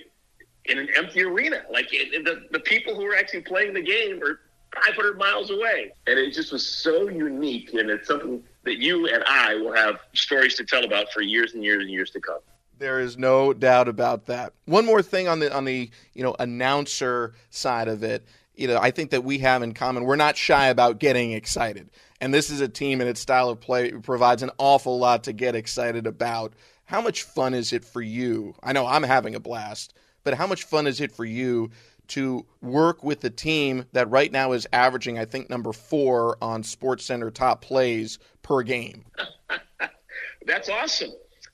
in 0.66 0.78
an 0.78 0.88
empty 0.96 1.22
arena. 1.22 1.62
Like 1.70 1.88
it, 1.92 2.24
the 2.24 2.46
the 2.50 2.60
people 2.60 2.94
who 2.94 3.04
are 3.06 3.16
actually 3.16 3.42
playing 3.42 3.74
the 3.74 3.82
game 3.82 4.22
are 4.22 4.40
500 4.74 5.18
miles 5.18 5.50
away, 5.50 5.92
and 6.06 6.18
it 6.18 6.32
just 6.32 6.52
was 6.52 6.66
so 6.66 7.08
unique. 7.08 7.72
And 7.72 7.90
it's 7.90 8.08
something 8.08 8.42
that 8.64 8.78
you 8.78 9.08
and 9.08 9.24
I 9.24 9.54
will 9.54 9.72
have 9.72 9.98
stories 10.12 10.54
to 10.56 10.64
tell 10.64 10.84
about 10.84 11.12
for 11.12 11.22
years 11.22 11.54
and 11.54 11.64
years 11.64 11.82
and 11.82 11.90
years 11.90 12.10
to 12.10 12.20
come. 12.20 12.40
There 12.78 13.00
is 13.00 13.18
no 13.18 13.52
doubt 13.52 13.88
about 13.88 14.26
that. 14.26 14.52
One 14.66 14.86
more 14.86 15.02
thing 15.02 15.26
on 15.26 15.40
the 15.40 15.54
on 15.54 15.64
the 15.64 15.90
you 16.14 16.22
know 16.22 16.36
announcer 16.38 17.34
side 17.50 17.88
of 17.88 18.02
it, 18.02 18.26
you 18.58 18.66
know, 18.66 18.78
I 18.80 18.90
think 18.90 19.10
that 19.10 19.22
we 19.22 19.38
have 19.38 19.62
in 19.62 19.72
common. 19.72 20.04
We're 20.04 20.16
not 20.16 20.36
shy 20.36 20.66
about 20.66 20.98
getting 20.98 21.32
excited. 21.32 21.90
And 22.20 22.34
this 22.34 22.50
is 22.50 22.60
a 22.60 22.68
team 22.68 23.00
and 23.00 23.08
its 23.08 23.20
style 23.20 23.50
of 23.50 23.60
play 23.60 23.92
provides 23.92 24.42
an 24.42 24.50
awful 24.58 24.98
lot 24.98 25.24
to 25.24 25.32
get 25.32 25.54
excited 25.54 26.06
about. 26.06 26.54
How 26.84 27.00
much 27.00 27.22
fun 27.22 27.54
is 27.54 27.72
it 27.72 27.84
for 27.84 28.02
you? 28.02 28.56
I 28.62 28.72
know 28.72 28.84
I'm 28.86 29.04
having 29.04 29.36
a 29.36 29.40
blast, 29.40 29.94
but 30.24 30.34
how 30.34 30.46
much 30.46 30.64
fun 30.64 30.88
is 30.88 31.00
it 31.00 31.12
for 31.12 31.24
you 31.24 31.70
to 32.08 32.46
work 32.60 33.04
with 33.04 33.22
a 33.24 33.30
team 33.30 33.84
that 33.92 34.10
right 34.10 34.32
now 34.32 34.52
is 34.52 34.66
averaging, 34.72 35.18
I 35.18 35.24
think, 35.24 35.48
number 35.48 35.72
four 35.72 36.36
on 36.42 36.64
Sports 36.64 37.04
Center 37.04 37.30
top 37.30 37.62
plays 37.62 38.18
per 38.42 38.62
game? 38.62 39.04
That's 40.46 40.68
awesome. 40.68 41.10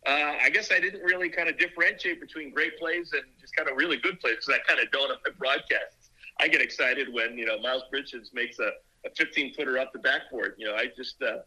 Uh, 0.06 0.34
I 0.42 0.50
guess 0.50 0.70
I 0.70 0.80
didn't 0.80 1.02
really 1.02 1.28
kind 1.28 1.48
of 1.48 1.58
differentiate 1.58 2.20
between 2.20 2.50
great 2.50 2.78
plays 2.78 3.12
and 3.12 3.22
just 3.40 3.54
kind 3.56 3.68
of 3.68 3.76
really 3.76 3.96
good 3.96 4.20
plays 4.20 4.36
because 4.36 4.54
I 4.54 4.58
kind 4.68 4.80
of 4.80 4.90
don't 4.90 5.10
on 5.10 5.18
my 5.24 5.32
broadcasts. 5.36 6.03
I 6.40 6.48
get 6.48 6.60
excited 6.60 7.12
when 7.12 7.38
you 7.38 7.46
know 7.46 7.58
Miles 7.60 7.84
Bridges 7.90 8.30
makes 8.34 8.58
a 8.58 8.70
a 9.06 9.10
15 9.16 9.54
footer 9.54 9.78
off 9.78 9.88
the 9.92 9.98
backboard. 9.98 10.54
You 10.58 10.66
know, 10.66 10.74
I 10.74 10.86
just 10.96 11.22
uh, 11.22 11.38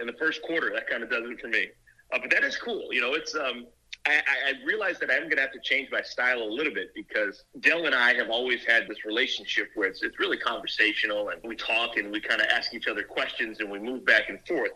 in 0.00 0.06
the 0.06 0.12
first 0.14 0.42
quarter 0.42 0.70
that 0.74 0.88
kind 0.88 1.02
of 1.02 1.10
does 1.10 1.28
it 1.28 1.40
for 1.40 1.48
me. 1.48 1.68
Uh, 2.12 2.18
but 2.20 2.30
that 2.30 2.44
is 2.44 2.56
cool. 2.56 2.88
You 2.92 3.00
know, 3.00 3.14
it's 3.14 3.34
um, 3.34 3.66
I, 4.06 4.20
I 4.48 4.66
realize 4.66 4.98
that 4.98 5.10
I'm 5.10 5.22
going 5.22 5.36
to 5.36 5.42
have 5.42 5.52
to 5.52 5.60
change 5.60 5.88
my 5.90 6.02
style 6.02 6.42
a 6.42 6.50
little 6.50 6.74
bit 6.74 6.92
because 6.94 7.44
Del 7.60 7.86
and 7.86 7.94
I 7.94 8.14
have 8.14 8.30
always 8.30 8.64
had 8.64 8.88
this 8.88 9.04
relationship 9.04 9.68
where 9.74 9.88
it's, 9.88 10.02
it's 10.02 10.18
really 10.18 10.36
conversational 10.36 11.28
and 11.28 11.40
we 11.44 11.56
talk 11.56 11.96
and 11.96 12.10
we 12.10 12.20
kind 12.20 12.40
of 12.40 12.48
ask 12.48 12.74
each 12.74 12.88
other 12.88 13.02
questions 13.02 13.60
and 13.60 13.70
we 13.70 13.78
move 13.78 14.04
back 14.04 14.28
and 14.28 14.40
forth. 14.46 14.72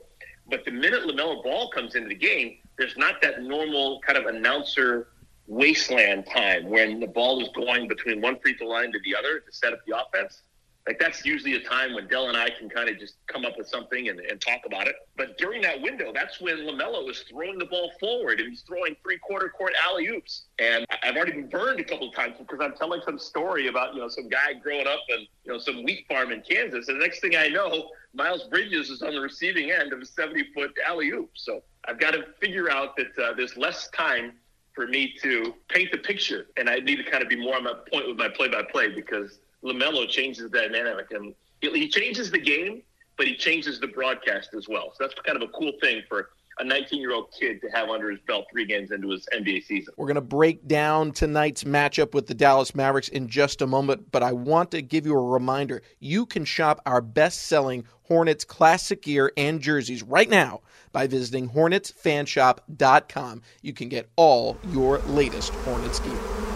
But 0.48 0.64
the 0.64 0.70
minute 0.70 1.02
LaMelo 1.02 1.42
Ball 1.42 1.70
comes 1.70 1.96
into 1.96 2.08
the 2.08 2.14
game, 2.14 2.58
there's 2.78 2.96
not 2.96 3.20
that 3.22 3.42
normal 3.42 4.00
kind 4.00 4.16
of 4.16 4.26
announcer 4.26 5.08
wasteland 5.46 6.26
time 6.26 6.68
when 6.68 7.00
the 7.00 7.06
ball 7.06 7.40
is 7.40 7.48
going 7.54 7.88
between 7.88 8.20
one 8.20 8.38
free 8.40 8.54
throw 8.54 8.68
line 8.68 8.92
to 8.92 8.98
the 9.04 9.14
other 9.14 9.40
to 9.40 9.52
set 9.52 9.72
up 9.72 9.80
the 9.86 9.96
offense. 9.98 10.42
Like 10.86 11.00
that's 11.00 11.24
usually 11.26 11.54
a 11.56 11.60
time 11.60 11.94
when 11.94 12.06
Del 12.06 12.28
and 12.28 12.36
I 12.36 12.48
can 12.48 12.68
kind 12.68 12.88
of 12.88 12.96
just 12.98 13.16
come 13.26 13.44
up 13.44 13.58
with 13.58 13.66
something 13.66 14.08
and, 14.08 14.20
and 14.20 14.40
talk 14.40 14.60
about 14.64 14.86
it. 14.86 14.94
But 15.16 15.36
during 15.36 15.60
that 15.62 15.82
window, 15.82 16.12
that's 16.14 16.40
when 16.40 16.58
LaMelo 16.58 17.10
is 17.10 17.24
throwing 17.28 17.58
the 17.58 17.64
ball 17.64 17.90
forward 17.98 18.38
and 18.38 18.48
he's 18.50 18.60
throwing 18.60 18.94
three 19.02 19.18
quarter 19.18 19.48
court 19.48 19.72
alley 19.84 20.06
oops. 20.06 20.44
And 20.60 20.86
I've 21.02 21.16
already 21.16 21.32
been 21.32 21.48
burned 21.48 21.80
a 21.80 21.84
couple 21.84 22.08
of 22.08 22.14
times 22.14 22.36
because 22.38 22.60
I'm 22.62 22.76
telling 22.76 23.00
some 23.04 23.18
story 23.18 23.66
about 23.66 23.94
you 23.94 24.00
know 24.00 24.08
some 24.08 24.28
guy 24.28 24.52
growing 24.62 24.86
up 24.86 25.00
in 25.08 25.26
you 25.44 25.52
know 25.52 25.58
some 25.58 25.82
wheat 25.82 26.06
farm 26.06 26.30
in 26.30 26.42
Kansas, 26.42 26.86
and 26.88 27.00
the 27.00 27.04
next 27.04 27.20
thing 27.20 27.34
I 27.36 27.48
know, 27.48 27.90
Miles 28.14 28.44
Bridges 28.44 28.88
is 28.88 29.02
on 29.02 29.12
the 29.12 29.20
receiving 29.20 29.72
end 29.72 29.92
of 29.92 30.00
a 30.00 30.06
70 30.06 30.52
foot 30.54 30.72
alley 30.86 31.08
oop. 31.08 31.30
So 31.34 31.62
I've 31.86 31.98
got 31.98 32.12
to 32.12 32.26
figure 32.40 32.70
out 32.70 32.96
that 32.96 33.18
uh, 33.18 33.34
there's 33.34 33.56
less 33.56 33.88
time 33.88 34.34
for 34.76 34.86
me 34.86 35.14
to 35.22 35.54
paint 35.68 35.90
the 35.90 35.98
picture, 35.98 36.46
and 36.58 36.68
I 36.68 36.76
need 36.76 36.96
to 36.96 37.10
kind 37.10 37.22
of 37.22 37.28
be 37.28 37.36
more 37.36 37.56
on 37.56 37.64
my 37.64 37.72
point 37.90 38.06
with 38.06 38.18
my 38.18 38.28
play 38.28 38.48
by 38.48 38.62
play 38.70 38.88
because 38.88 39.40
LaMelo 39.64 40.08
changes 40.08 40.48
the 40.48 40.50
dynamic 40.50 41.10
and 41.10 41.34
he 41.60 41.88
changes 41.88 42.30
the 42.30 42.38
game, 42.38 42.82
but 43.16 43.26
he 43.26 43.34
changes 43.34 43.80
the 43.80 43.88
broadcast 43.88 44.50
as 44.54 44.68
well. 44.68 44.92
So 44.94 45.04
that's 45.04 45.14
kind 45.24 45.42
of 45.42 45.48
a 45.48 45.52
cool 45.52 45.72
thing 45.80 46.02
for 46.06 46.28
a 46.58 46.64
19 46.64 47.00
year 47.00 47.12
old 47.12 47.32
kid 47.38 47.60
to 47.62 47.68
have 47.68 47.88
under 47.88 48.10
his 48.10 48.20
belt 48.26 48.46
three 48.50 48.66
games 48.66 48.90
into 48.90 49.08
his 49.08 49.26
NBA 49.34 49.64
season. 49.64 49.94
We're 49.96 50.06
going 50.06 50.16
to 50.16 50.20
break 50.20 50.66
down 50.66 51.12
tonight's 51.12 51.64
matchup 51.64 52.14
with 52.14 52.26
the 52.26 52.34
Dallas 52.34 52.74
Mavericks 52.74 53.08
in 53.08 53.28
just 53.28 53.62
a 53.62 53.66
moment, 53.66 54.10
but 54.10 54.22
I 54.22 54.32
want 54.32 54.70
to 54.72 54.82
give 54.82 55.06
you 55.06 55.14
a 55.14 55.22
reminder. 55.22 55.82
You 56.00 56.26
can 56.26 56.44
shop 56.44 56.80
our 56.86 57.00
best 57.00 57.44
selling 57.44 57.84
Hornets 58.08 58.44
classic 58.44 59.02
gear 59.02 59.32
and 59.36 59.60
jerseys 59.60 60.02
right 60.02 60.28
now 60.28 60.62
by 60.92 61.06
visiting 61.06 61.50
HornetsFanshop.com. 61.50 63.42
You 63.62 63.72
can 63.72 63.88
get 63.88 64.08
all 64.16 64.56
your 64.70 64.98
latest 64.98 65.52
Hornets 65.54 66.00
gear. 66.00 66.46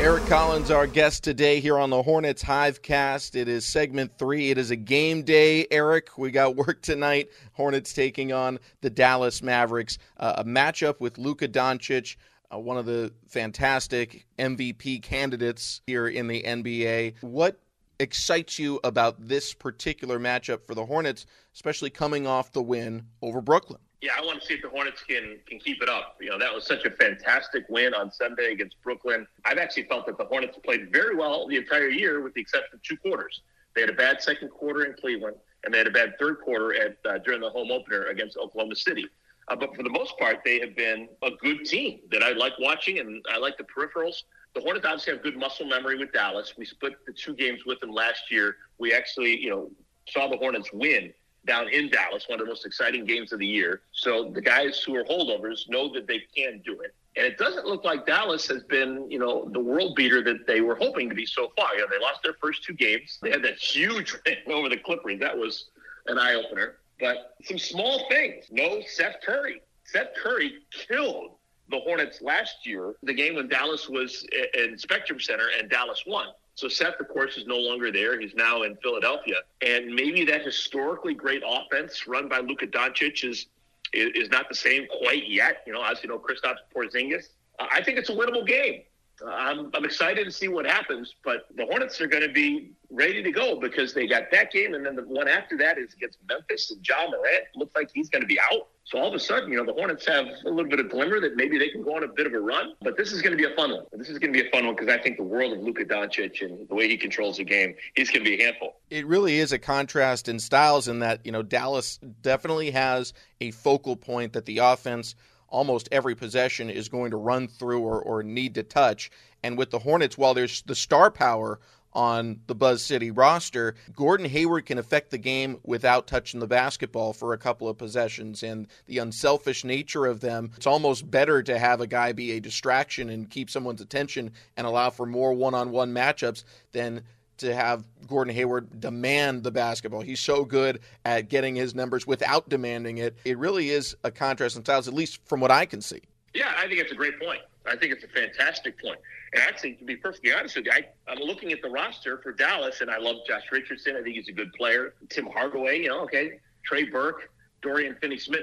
Eric 0.00 0.24
Collins, 0.24 0.70
our 0.70 0.86
guest 0.86 1.24
today 1.24 1.60
here 1.60 1.78
on 1.78 1.90
the 1.90 2.02
Hornets 2.02 2.42
Hivecast. 2.42 3.36
It 3.36 3.48
is 3.48 3.66
segment 3.66 4.16
three. 4.16 4.50
It 4.50 4.56
is 4.56 4.70
a 4.70 4.76
game 4.76 5.24
day, 5.24 5.66
Eric. 5.70 6.16
We 6.16 6.30
got 6.30 6.56
work 6.56 6.80
tonight. 6.80 7.28
Hornets 7.52 7.92
taking 7.92 8.32
on 8.32 8.58
the 8.80 8.88
Dallas 8.88 9.42
Mavericks. 9.42 9.98
Uh, 10.16 10.36
a 10.38 10.44
matchup 10.44 11.00
with 11.00 11.18
Luka 11.18 11.46
Doncic, 11.46 12.16
uh, 12.52 12.58
one 12.58 12.76
of 12.76 12.86
the 12.86 13.12
fantastic 13.28 14.26
MVP 14.38 15.02
candidates 15.02 15.80
here 15.86 16.08
in 16.08 16.26
the 16.26 16.42
NBA. 16.42 17.14
What 17.22 17.60
excites 17.98 18.58
you 18.58 18.80
about 18.82 19.28
this 19.28 19.54
particular 19.54 20.18
matchup 20.18 20.66
for 20.66 20.74
the 20.74 20.86
Hornets, 20.86 21.26
especially 21.54 21.90
coming 21.90 22.26
off 22.26 22.52
the 22.52 22.62
win 22.62 23.06
over 23.22 23.40
Brooklyn? 23.40 23.80
yeah, 24.00 24.12
I 24.16 24.24
want 24.24 24.40
to 24.40 24.46
see 24.46 24.54
if 24.54 24.62
the 24.62 24.68
Hornets 24.68 25.02
can 25.02 25.38
can 25.46 25.58
keep 25.58 25.82
it 25.82 25.88
up. 25.88 26.16
You 26.20 26.30
know, 26.30 26.38
that 26.38 26.54
was 26.54 26.66
such 26.66 26.84
a 26.84 26.90
fantastic 26.90 27.66
win 27.68 27.92
on 27.94 28.10
Sunday 28.10 28.52
against 28.52 28.80
Brooklyn. 28.82 29.26
I've 29.44 29.58
actually 29.58 29.84
felt 29.84 30.06
that 30.06 30.16
the 30.16 30.24
Hornets 30.24 30.58
played 30.64 30.90
very 30.90 31.14
well 31.14 31.46
the 31.46 31.56
entire 31.56 31.88
year, 31.88 32.22
with 32.22 32.34
the 32.34 32.40
exception 32.40 32.74
of 32.74 32.82
two 32.82 32.96
quarters. 32.96 33.42
They 33.74 33.82
had 33.82 33.90
a 33.90 33.94
bad 33.94 34.22
second 34.22 34.48
quarter 34.48 34.84
in 34.84 34.94
Cleveland, 34.94 35.36
and 35.64 35.72
they 35.72 35.78
had 35.78 35.86
a 35.86 35.92
bad 35.92 36.14
third 36.18 36.40
quarter 36.40 36.74
at 36.74 36.96
uh, 37.04 37.18
during 37.18 37.40
the 37.40 37.50
home 37.50 37.70
opener 37.70 38.06
against 38.06 38.36
Oklahoma 38.38 38.74
City. 38.74 39.06
Uh, 39.50 39.56
but 39.56 39.74
for 39.74 39.82
the 39.82 39.90
most 39.90 40.16
part, 40.16 40.38
they 40.44 40.60
have 40.60 40.76
been 40.76 41.08
a 41.22 41.30
good 41.42 41.64
team 41.64 42.00
that 42.12 42.22
I 42.22 42.30
like 42.32 42.52
watching, 42.60 43.00
and 43.00 43.24
I 43.28 43.36
like 43.36 43.58
the 43.58 43.64
peripherals. 43.64 44.22
The 44.54 44.60
Hornets 44.60 44.86
obviously 44.86 45.12
have 45.12 45.22
good 45.22 45.36
muscle 45.36 45.66
memory 45.66 45.98
with 45.98 46.12
Dallas. 46.12 46.54
We 46.56 46.64
split 46.64 46.94
the 47.04 47.12
two 47.12 47.34
games 47.34 47.66
with 47.66 47.80
them 47.80 47.90
last 47.90 48.30
year. 48.30 48.56
We 48.78 48.92
actually, 48.92 49.38
you 49.38 49.50
know, 49.50 49.70
saw 50.08 50.28
the 50.28 50.36
Hornets 50.36 50.72
win 50.72 51.12
down 51.46 51.68
in 51.68 51.88
Dallas, 51.90 52.28
one 52.28 52.40
of 52.40 52.46
the 52.46 52.50
most 52.50 52.64
exciting 52.64 53.04
games 53.04 53.32
of 53.32 53.40
the 53.40 53.46
year. 53.46 53.82
So 53.92 54.30
the 54.30 54.40
guys 54.40 54.82
who 54.84 54.94
are 54.96 55.04
holdovers 55.04 55.68
know 55.68 55.92
that 55.94 56.06
they 56.06 56.22
can 56.34 56.60
do 56.64 56.80
it. 56.80 56.94
And 57.16 57.26
it 57.26 57.38
doesn't 57.38 57.66
look 57.66 57.84
like 57.84 58.06
Dallas 58.06 58.46
has 58.48 58.62
been, 58.64 59.10
you 59.10 59.18
know, 59.18 59.48
the 59.52 59.58
world 59.58 59.96
beater 59.96 60.22
that 60.22 60.46
they 60.46 60.60
were 60.60 60.76
hoping 60.76 61.08
to 61.08 61.14
be 61.14 61.26
so 61.26 61.50
far. 61.56 61.74
You 61.74 61.80
know, 61.80 61.86
they 61.90 61.98
lost 61.98 62.22
their 62.22 62.34
first 62.40 62.62
two 62.62 62.74
games. 62.74 63.18
They 63.20 63.30
had 63.30 63.42
that 63.42 63.58
huge 63.58 64.14
win 64.46 64.54
over 64.54 64.68
the 64.68 64.76
Clippers. 64.76 65.18
That 65.18 65.36
was 65.36 65.70
an 66.06 66.18
eye 66.18 66.34
opener. 66.34 66.76
But 67.00 67.36
some 67.44 67.58
small 67.58 68.08
things. 68.08 68.46
No 68.50 68.80
Seth 68.86 69.16
Curry. 69.24 69.62
Seth 69.84 70.08
Curry 70.22 70.54
killed 70.70 71.32
the 71.70 71.80
Hornets 71.80 72.20
last 72.20 72.66
year, 72.66 72.94
the 73.02 73.14
game 73.14 73.36
when 73.36 73.48
Dallas 73.48 73.88
was 73.88 74.26
in 74.54 74.76
Spectrum 74.76 75.20
Center 75.20 75.48
and 75.58 75.70
Dallas 75.70 76.04
won. 76.06 76.26
So 76.54 76.68
Seth, 76.68 77.00
of 77.00 77.08
course, 77.08 77.36
is 77.36 77.46
no 77.46 77.56
longer 77.56 77.90
there. 77.90 78.20
He's 78.20 78.34
now 78.34 78.62
in 78.62 78.76
Philadelphia, 78.82 79.36
and 79.62 79.94
maybe 79.94 80.24
that 80.26 80.44
historically 80.44 81.14
great 81.14 81.42
offense 81.46 82.06
run 82.06 82.28
by 82.28 82.40
Luka 82.40 82.66
Doncic 82.66 83.24
is 83.24 83.46
is 83.92 84.28
not 84.28 84.48
the 84.48 84.54
same 84.54 84.86
quite 85.00 85.28
yet. 85.28 85.62
You 85.66 85.72
know, 85.72 85.82
as 85.82 86.02
you 86.02 86.08
know, 86.08 86.18
Kristaps 86.18 86.58
Porzingis. 86.74 87.28
I 87.58 87.82
think 87.82 87.98
it's 87.98 88.10
a 88.10 88.14
winnable 88.14 88.46
game. 88.46 88.82
I'm, 89.26 89.70
I'm 89.74 89.84
excited 89.84 90.24
to 90.24 90.30
see 90.30 90.48
what 90.48 90.66
happens, 90.66 91.14
but 91.24 91.46
the 91.54 91.66
Hornets 91.66 92.00
are 92.00 92.06
going 92.06 92.26
to 92.26 92.32
be 92.32 92.72
ready 92.90 93.22
to 93.22 93.30
go 93.30 93.58
because 93.58 93.94
they 93.94 94.06
got 94.06 94.30
that 94.32 94.50
game, 94.50 94.74
and 94.74 94.84
then 94.84 94.96
the 94.96 95.02
one 95.02 95.28
after 95.28 95.56
that 95.58 95.78
is 95.78 95.94
against 95.94 96.18
Memphis 96.28 96.70
and 96.70 96.86
Ja 96.86 97.06
Morant. 97.08 97.44
Looks 97.54 97.74
like 97.76 97.90
he's 97.94 98.08
going 98.08 98.22
to 98.22 98.26
be 98.26 98.38
out. 98.40 98.68
So 98.84 98.98
all 98.98 99.06
of 99.06 99.14
a 99.14 99.20
sudden, 99.20 99.52
you 99.52 99.56
know, 99.56 99.64
the 99.64 99.72
Hornets 99.72 100.04
have 100.08 100.26
a 100.26 100.48
little 100.48 100.68
bit 100.68 100.80
of 100.80 100.90
glimmer 100.90 101.20
that 101.20 101.36
maybe 101.36 101.58
they 101.58 101.68
can 101.68 101.82
go 101.82 101.94
on 101.94 102.02
a 102.02 102.08
bit 102.08 102.26
of 102.26 102.32
a 102.32 102.40
run. 102.40 102.74
But 102.82 102.96
this 102.96 103.12
is 103.12 103.22
going 103.22 103.30
to 103.30 103.36
be 103.36 103.50
a 103.50 103.54
fun 103.54 103.70
one. 103.70 103.84
This 103.92 104.08
is 104.08 104.18
going 104.18 104.32
to 104.32 104.42
be 104.42 104.48
a 104.48 104.50
fun 104.50 104.66
one 104.66 104.74
because 104.74 104.92
I 104.92 104.98
think 104.98 105.16
the 105.16 105.22
world 105.22 105.52
of 105.52 105.60
Luka 105.60 105.84
Doncic 105.84 106.42
and 106.42 106.68
the 106.68 106.74
way 106.74 106.88
he 106.88 106.96
controls 106.96 107.36
the 107.36 107.44
game, 107.44 107.76
he's 107.94 108.10
going 108.10 108.24
to 108.24 108.28
be 108.28 108.42
a 108.42 108.46
handful. 108.46 108.80
It 108.90 109.06
really 109.06 109.38
is 109.38 109.52
a 109.52 109.58
contrast 109.58 110.28
in 110.28 110.40
styles 110.40 110.88
in 110.88 110.98
that, 111.00 111.24
you 111.24 111.30
know, 111.30 111.42
Dallas 111.42 111.98
definitely 112.22 112.72
has 112.72 113.12
a 113.40 113.52
focal 113.52 113.94
point 113.94 114.32
that 114.32 114.46
the 114.46 114.58
offense– 114.58 115.14
almost 115.50 115.88
every 115.92 116.14
possession 116.14 116.70
is 116.70 116.88
going 116.88 117.10
to 117.10 117.16
run 117.16 117.48
through 117.48 117.80
or, 117.80 118.00
or 118.00 118.22
need 118.22 118.54
to 118.54 118.62
touch. 118.62 119.10
And 119.42 119.58
with 119.58 119.70
the 119.70 119.80
Hornets, 119.80 120.16
while 120.16 120.34
there's 120.34 120.62
the 120.62 120.74
star 120.74 121.10
power 121.10 121.60
on 121.92 122.40
the 122.46 122.54
Buzz 122.54 122.84
City 122.84 123.10
roster, 123.10 123.74
Gordon 123.94 124.28
Hayward 124.28 124.66
can 124.66 124.78
affect 124.78 125.10
the 125.10 125.18
game 125.18 125.58
without 125.64 126.06
touching 126.06 126.38
the 126.38 126.46
basketball 126.46 127.12
for 127.12 127.32
a 127.32 127.38
couple 127.38 127.68
of 127.68 127.78
possessions. 127.78 128.42
And 128.42 128.68
the 128.86 128.98
unselfish 128.98 129.64
nature 129.64 130.06
of 130.06 130.20
them, 130.20 130.52
it's 130.56 130.66
almost 130.66 131.10
better 131.10 131.42
to 131.42 131.58
have 131.58 131.80
a 131.80 131.86
guy 131.86 132.12
be 132.12 132.32
a 132.32 132.40
distraction 132.40 133.10
and 133.10 133.28
keep 133.28 133.50
someone's 133.50 133.80
attention 133.80 134.32
and 134.56 134.66
allow 134.66 134.90
for 134.90 135.06
more 135.06 135.34
one 135.34 135.54
on 135.54 135.70
one 135.72 135.92
matchups 135.92 136.44
than 136.72 137.02
to 137.40 137.54
have 137.54 137.84
Gordon 138.06 138.34
Hayward 138.34 138.80
demand 138.80 139.42
the 139.42 139.50
basketball. 139.50 140.00
He's 140.00 140.20
so 140.20 140.44
good 140.44 140.80
at 141.04 141.28
getting 141.28 141.54
his 141.54 141.74
numbers 141.74 142.06
without 142.06 142.48
demanding 142.48 142.98
it. 142.98 143.16
It 143.24 143.38
really 143.38 143.70
is 143.70 143.96
a 144.04 144.10
contrast 144.10 144.56
in 144.56 144.64
styles, 144.64 144.88
at 144.88 144.94
least 144.94 145.20
from 145.26 145.40
what 145.40 145.50
I 145.50 145.66
can 145.66 145.80
see. 145.80 146.00
Yeah, 146.34 146.52
I 146.56 146.66
think 146.68 146.80
it's 146.80 146.92
a 146.92 146.96
great 146.96 147.18
point. 147.20 147.40
I 147.66 147.76
think 147.76 147.92
it's 147.92 148.04
a 148.04 148.08
fantastic 148.08 148.80
point. 148.80 148.98
And 149.32 149.42
actually, 149.42 149.74
to 149.74 149.84
be 149.84 149.96
perfectly 149.96 150.32
honest 150.32 150.56
with 150.56 150.66
you, 150.66 150.72
I, 150.72 150.86
I'm 151.08 151.18
looking 151.18 151.52
at 151.52 151.62
the 151.62 151.70
roster 151.70 152.18
for 152.18 152.32
Dallas, 152.32 152.80
and 152.80 152.90
I 152.90 152.98
love 152.98 153.16
Josh 153.26 153.44
Richardson. 153.52 153.96
I 153.96 154.02
think 154.02 154.16
he's 154.16 154.28
a 154.28 154.32
good 154.32 154.52
player. 154.54 154.94
Tim 155.08 155.26
Hardaway, 155.26 155.82
you 155.82 155.88
know, 155.88 156.00
okay. 156.00 156.40
Trey 156.64 156.84
Burke, 156.84 157.30
Dorian 157.62 157.96
Finney-Smith. 158.00 158.42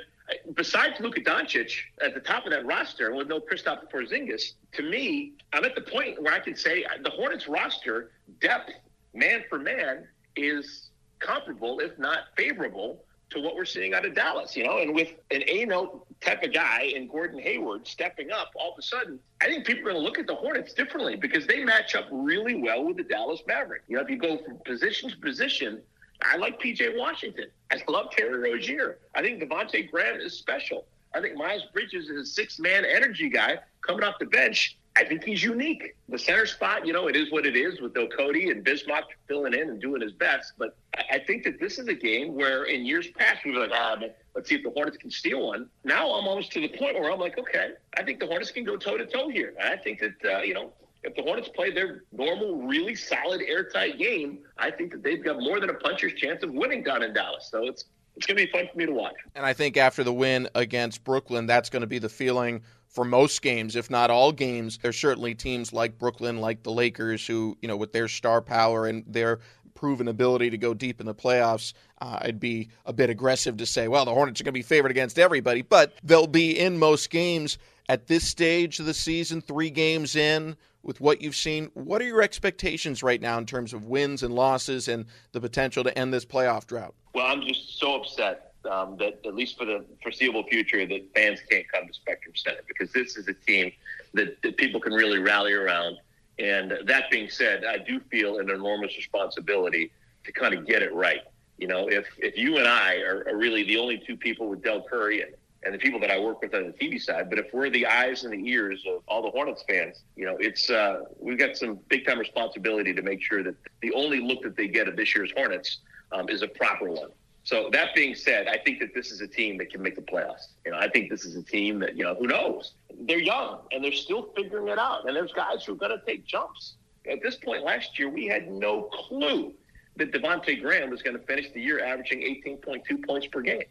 Besides 0.55 0.99
Luka 0.99 1.21
Doncic 1.21 1.71
at 2.01 2.13
the 2.13 2.19
top 2.19 2.45
of 2.45 2.51
that 2.51 2.65
roster 2.65 3.13
with 3.13 3.27
no 3.27 3.39
Kristaps 3.39 3.89
Porzingis, 3.89 4.53
to 4.73 4.83
me, 4.83 5.33
I'm 5.53 5.63
at 5.63 5.75
the 5.75 5.81
point 5.81 6.21
where 6.21 6.33
I 6.33 6.39
can 6.39 6.55
say 6.55 6.86
the 7.01 7.10
Hornets 7.10 7.47
roster 7.47 8.12
depth 8.41 8.71
man 9.17 9.43
for 9.49 9.60
man 9.60 10.08
is 10.36 10.89
comparable, 11.19 11.80
if 11.80 11.97
not 11.97 12.19
favorable, 12.38 13.03
to 13.30 13.41
what 13.41 13.56
we're 13.56 13.65
seeing 13.65 13.93
out 13.93 14.06
of 14.06 14.15
Dallas, 14.15 14.56
you 14.56 14.63
know, 14.63 14.77
and 14.77 14.93
with 14.95 15.10
an 15.32 15.43
A 15.47 15.65
note 15.65 16.06
type 16.21 16.43
of 16.43 16.53
guy 16.53 16.93
and 16.95 17.10
Gordon 17.10 17.39
Hayward 17.39 17.86
stepping 17.86 18.32
up, 18.32 18.51
all 18.56 18.71
of 18.71 18.80
a 18.80 18.82
sudden, 18.82 19.19
I 19.41 19.45
think 19.45 19.65
people 19.65 19.82
are 19.82 19.91
going 19.91 19.95
to 19.97 20.01
look 20.01 20.17
at 20.17 20.27
the 20.27 20.36
Hornets 20.36 20.73
differently 20.73 21.15
because 21.17 21.45
they 21.45 21.63
match 21.63 21.93
up 21.95 22.06
really 22.10 22.56
well 22.56 22.86
with 22.86 22.97
the 22.97 23.03
Dallas 23.03 23.41
Mavericks. 23.45 23.84
You 23.88 23.97
know, 23.97 24.03
if 24.03 24.10
you 24.10 24.17
go 24.17 24.38
from 24.38 24.60
position 24.65 25.10
to 25.10 25.17
position, 25.17 25.82
I 26.21 26.38
like 26.38 26.62
PJ 26.62 26.97
Washington. 26.97 27.47
I 27.71 27.82
love 27.89 28.12
Terry 28.12 28.51
Rozier. 28.51 28.99
I 29.13 29.21
think 29.21 29.43
Devonte 29.43 29.91
Graham 29.91 30.21
is 30.21 30.34
special. 30.34 30.86
I 31.13 31.21
think 31.21 31.36
Miles 31.36 31.63
Bridges 31.73 32.10
is 32.10 32.30
a 32.30 32.32
six 32.32 32.60
man 32.60 32.86
energy 32.86 33.30
guy 33.30 33.60
coming 33.82 34.03
off 34.03 34.15
the 34.19 34.25
bench. 34.25 34.77
I 34.97 35.03
think 35.03 35.23
he's 35.23 35.43
unique. 35.43 35.95
The 36.10 36.17
center 36.17 36.47
spot, 36.47 36.88
you 36.88 36.91
know, 36.91 37.07
it 37.07 37.15
is 37.15 37.31
what 37.31 37.45
it 37.45 37.55
is 37.55 37.79
with 37.79 37.93
Cody 38.17 38.49
and 38.49 38.65
Bismack 38.65 39.03
filling 39.27 39.53
in 39.53 39.69
and 39.69 39.79
doing 39.79 40.01
his 40.01 40.12
best. 40.12 40.53
But 40.57 40.75
I 41.12 41.19
think 41.19 41.43
that 41.43 41.60
this 41.60 41.77
is 41.77 41.88
a 41.88 41.93
game 41.93 42.33
where 42.33 42.63
in 42.63 42.83
years 42.83 43.07
past 43.07 43.45
we 43.45 43.51
were 43.51 43.60
like, 43.60 43.71
ah, 43.73 43.97
man, 43.99 44.10
let's 44.33 44.49
see 44.49 44.55
if 44.55 44.63
the 44.63 44.71
Hornets 44.71 44.97
can 44.97 45.12
steal 45.12 45.45
one. 45.45 45.69
Now 45.83 46.12
I'm 46.13 46.27
almost 46.27 46.51
to 46.53 46.62
the 46.62 46.69
point 46.69 46.99
where 46.99 47.12
I'm 47.12 47.19
like, 47.19 47.38
okay, 47.38 47.73
I 47.95 48.01
think 48.01 48.19
the 48.19 48.25
Hornets 48.25 48.49
can 48.49 48.63
go 48.63 48.75
toe 48.75 48.97
to 48.97 49.05
toe 49.05 49.29
here. 49.29 49.53
I 49.63 49.75
think 49.75 49.99
that, 49.99 50.15
uh, 50.25 50.41
you 50.41 50.55
know, 50.55 50.73
if 51.03 51.15
the 51.15 51.21
Hornets 51.21 51.49
play 51.49 51.71
their 51.71 52.03
normal, 52.12 52.63
really 52.63 52.95
solid, 52.95 53.41
airtight 53.41 53.99
game, 53.99 54.39
I 54.57 54.71
think 54.71 54.91
that 54.93 55.03
they've 55.03 55.23
got 55.23 55.39
more 55.39 55.60
than 55.60 55.69
a 55.69 55.75
puncher's 55.75 56.13
chance 56.13 56.41
of 56.41 56.51
winning 56.53 56.81
down 56.81 57.03
in 57.03 57.13
Dallas. 57.13 57.49
So 57.51 57.67
it's 57.67 57.86
it's 58.15 58.25
going 58.25 58.38
to 58.38 58.45
be 58.45 58.51
fun 58.51 58.67
for 58.71 58.77
me 58.79 58.88
to 58.88 58.91
watch. 58.91 59.13
And 59.36 59.45
I 59.45 59.53
think 59.53 59.77
after 59.77 60.03
the 60.03 60.12
win 60.12 60.49
against 60.55 61.03
Brooklyn, 61.03 61.45
that's 61.45 61.69
going 61.69 61.81
to 61.81 61.88
be 61.88 61.99
the 61.99 62.10
feeling 62.10 62.63
for 62.97 63.05
most 63.05 63.43
games, 63.43 63.75
if 63.75 63.91
not 63.91 64.10
all 64.10 64.31
games. 64.31 64.79
There's 64.81 64.97
certainly 64.97 65.36
teams 65.36 65.71
like 65.71 65.99
Brooklyn, 65.99 66.41
like 66.41 66.63
the 66.63 66.71
Lakers, 66.71 67.27
who, 67.27 67.55
you 67.62 67.67
know, 67.67 67.77
with 67.77 67.91
their 67.91 68.07
star 68.07 68.41
power 68.41 68.88
and 68.88 69.03
their 69.05 69.38
proven 69.75 70.07
ability 70.07 70.49
to 70.49 70.57
go 70.57 70.73
deep 70.73 70.99
in 70.99 71.05
the 71.05 71.13
playoffs, 71.13 71.73
uh, 72.01 72.17
I'd 72.23 72.39
be 72.39 72.69
a 72.88 72.93
bit 72.93 73.12
aggressive 73.12 73.55
to 73.57 73.67
say, 73.67 73.88
well, 73.88 74.03
the 74.03 74.15
Hornets 74.15 74.41
are 74.41 74.45
going 74.45 74.55
to 74.55 74.57
be 74.57 74.63
favored 74.63 74.89
against 74.89 75.19
everybody, 75.19 75.62
but 75.62 75.93
they'll 76.01 76.25
be 76.25 76.57
in 76.57 76.79
most 76.79 77.12
games. 77.12 77.60
At 77.88 78.07
this 78.07 78.27
stage 78.27 78.79
of 78.79 78.88
the 78.88 78.95
season, 78.95 79.41
three 79.41 79.69
games 79.69 80.15
in, 80.15 80.57
with 80.81 80.99
what 80.99 81.21
you've 81.21 81.36
seen, 81.36 81.69
what 81.75 82.01
are 82.01 82.05
your 82.05 82.23
expectations 82.23 83.03
right 83.03 83.21
now 83.21 83.38
in 83.38 83.45
terms 83.45 83.73
of 83.73 83.86
wins 83.86 84.23
and 84.23 84.33
losses 84.33 84.88
and 84.88 85.05
the 85.33 85.39
potential 85.39 85.83
to 85.83 85.95
end 85.95 86.12
this 86.12 86.25
playoff 86.25 86.65
drought? 86.65 86.95
Well, 87.13 87.27
I'm 87.27 87.43
just 87.43 87.79
so 87.79 88.01
upset 88.01 88.53
um, 88.67 88.97
that, 88.97 89.19
at 89.25 89.36
least 89.36 89.58
for 89.58 89.65
the 89.65 89.86
foreseeable 90.01 90.43
future, 90.43 90.86
that 90.86 91.08
fans 91.15 91.39
can't 91.49 91.67
come 91.71 91.88
to 91.88 91.93
Spectrum 91.93 92.36
Center 92.36 92.62
because 92.67 92.91
this 92.93 93.17
is 93.17 93.27
a 93.27 93.34
team 93.34 93.71
that, 94.13 94.41
that 94.41 94.58
people 94.58 94.80
can 94.80 94.93
really 94.93 95.19
rally 95.19 95.53
around. 95.53 95.97
And 96.39 96.73
that 96.86 97.10
being 97.10 97.30
said, 97.30 97.65
I 97.65 97.77
do 97.77 97.99
feel 98.12 98.39
an 98.39 98.49
enormous 98.49 98.95
responsibility 98.95 99.91
to 100.25 100.32
kind 100.32 100.53
of 100.53 100.67
get 100.67 100.82
it 100.82 100.93
right. 100.93 101.21
You 101.58 101.67
know, 101.67 101.88
if 101.88 102.08
if 102.19 102.38
you 102.38 102.58
and 102.58 102.67
I 102.67 102.97
are, 102.97 103.25
are 103.27 103.36
really 103.36 103.63
the 103.63 103.77
only 103.77 104.01
two 104.06 104.15
people 104.15 104.47
with 104.47 104.62
Del 104.63 104.84
Curry 104.84 105.23
and 105.23 105.34
and 105.63 105.73
the 105.73 105.80
people 105.80 105.99
that 105.99 106.12
I 106.12 106.19
work 106.19 106.41
with 106.41 106.53
on 106.53 106.67
the 106.67 106.73
TV 106.73 107.01
side. 107.01 107.30
But 107.30 107.39
if 107.39 107.47
we're 107.51 107.69
the 107.69 107.86
eyes 107.86 108.23
and 108.23 108.34
the 108.34 108.49
ears 108.49 108.84
of 108.88 109.01
all 109.08 109.23
the 109.23 109.32
Hornets 109.32 109.63
fans, 109.67 110.03
you 110.15 110.25
know, 110.25 110.38
it's 110.39 110.69
uh, 110.69 111.01
we've 111.19 111.38
got 111.38 111.58
some 111.58 111.80
big 111.89 112.06
time 112.06 112.19
responsibility 112.19 112.93
to 112.93 113.01
make 113.01 113.21
sure 113.21 113.43
that 113.43 113.56
the 113.82 113.91
only 113.93 114.21
look 114.21 114.43
that 114.43 114.56
they 114.56 114.67
get 114.67 114.88
of 114.88 114.95
this 114.95 115.15
year's 115.15 115.32
Hornets 115.36 115.80
um, 116.12 116.30
is 116.30 116.41
a 116.41 116.47
proper 116.47 116.89
one. 116.89 117.10
So 117.47 117.69
that 117.71 117.95
being 117.95 118.13
said, 118.13 118.49
I 118.49 118.57
think 118.57 118.81
that 118.81 118.93
this 118.93 119.10
is 119.10 119.21
a 119.21 119.27
team 119.27 119.57
that 119.60 119.71
can 119.71 119.81
make 119.81 119.95
the 119.95 120.01
playoffs. 120.01 120.47
You 120.65 120.71
know, 120.71 120.79
I 120.79 120.89
think 120.89 121.10
this 121.10 121.23
is 121.23 121.38
a 121.38 121.41
team 121.41 121.79
that 121.79 121.95
you 121.95 122.03
know 122.03 122.13
who 122.13 122.27
knows. 122.27 122.73
They're 123.07 123.21
young 123.21 123.60
and 123.71 123.81
they're 123.81 123.93
still 123.93 124.33
figuring 124.36 124.67
it 124.67 124.77
out, 124.77 125.07
and 125.07 125.15
there's 125.15 125.31
guys 125.31 125.63
who 125.63 125.71
are 125.71 125.77
going 125.77 125.97
to 125.97 126.05
take 126.05 126.25
jumps. 126.25 126.73
At 127.10 127.23
this 127.23 127.36
point 127.36 127.63
last 127.63 127.97
year, 127.97 128.10
we 128.10 128.27
had 128.27 128.51
no 128.51 128.89
clue 128.91 129.53
that 129.95 130.12
Devonte 130.12 130.62
Graham 130.62 130.89
was 130.89 131.01
going 131.01 131.17
to 131.17 131.23
finish 131.23 131.49
the 131.53 131.62
year 131.62 131.81
averaging 131.81 132.19
18.2 132.19 133.07
points 133.07 133.27
per 133.27 133.39
game. 133.39 133.63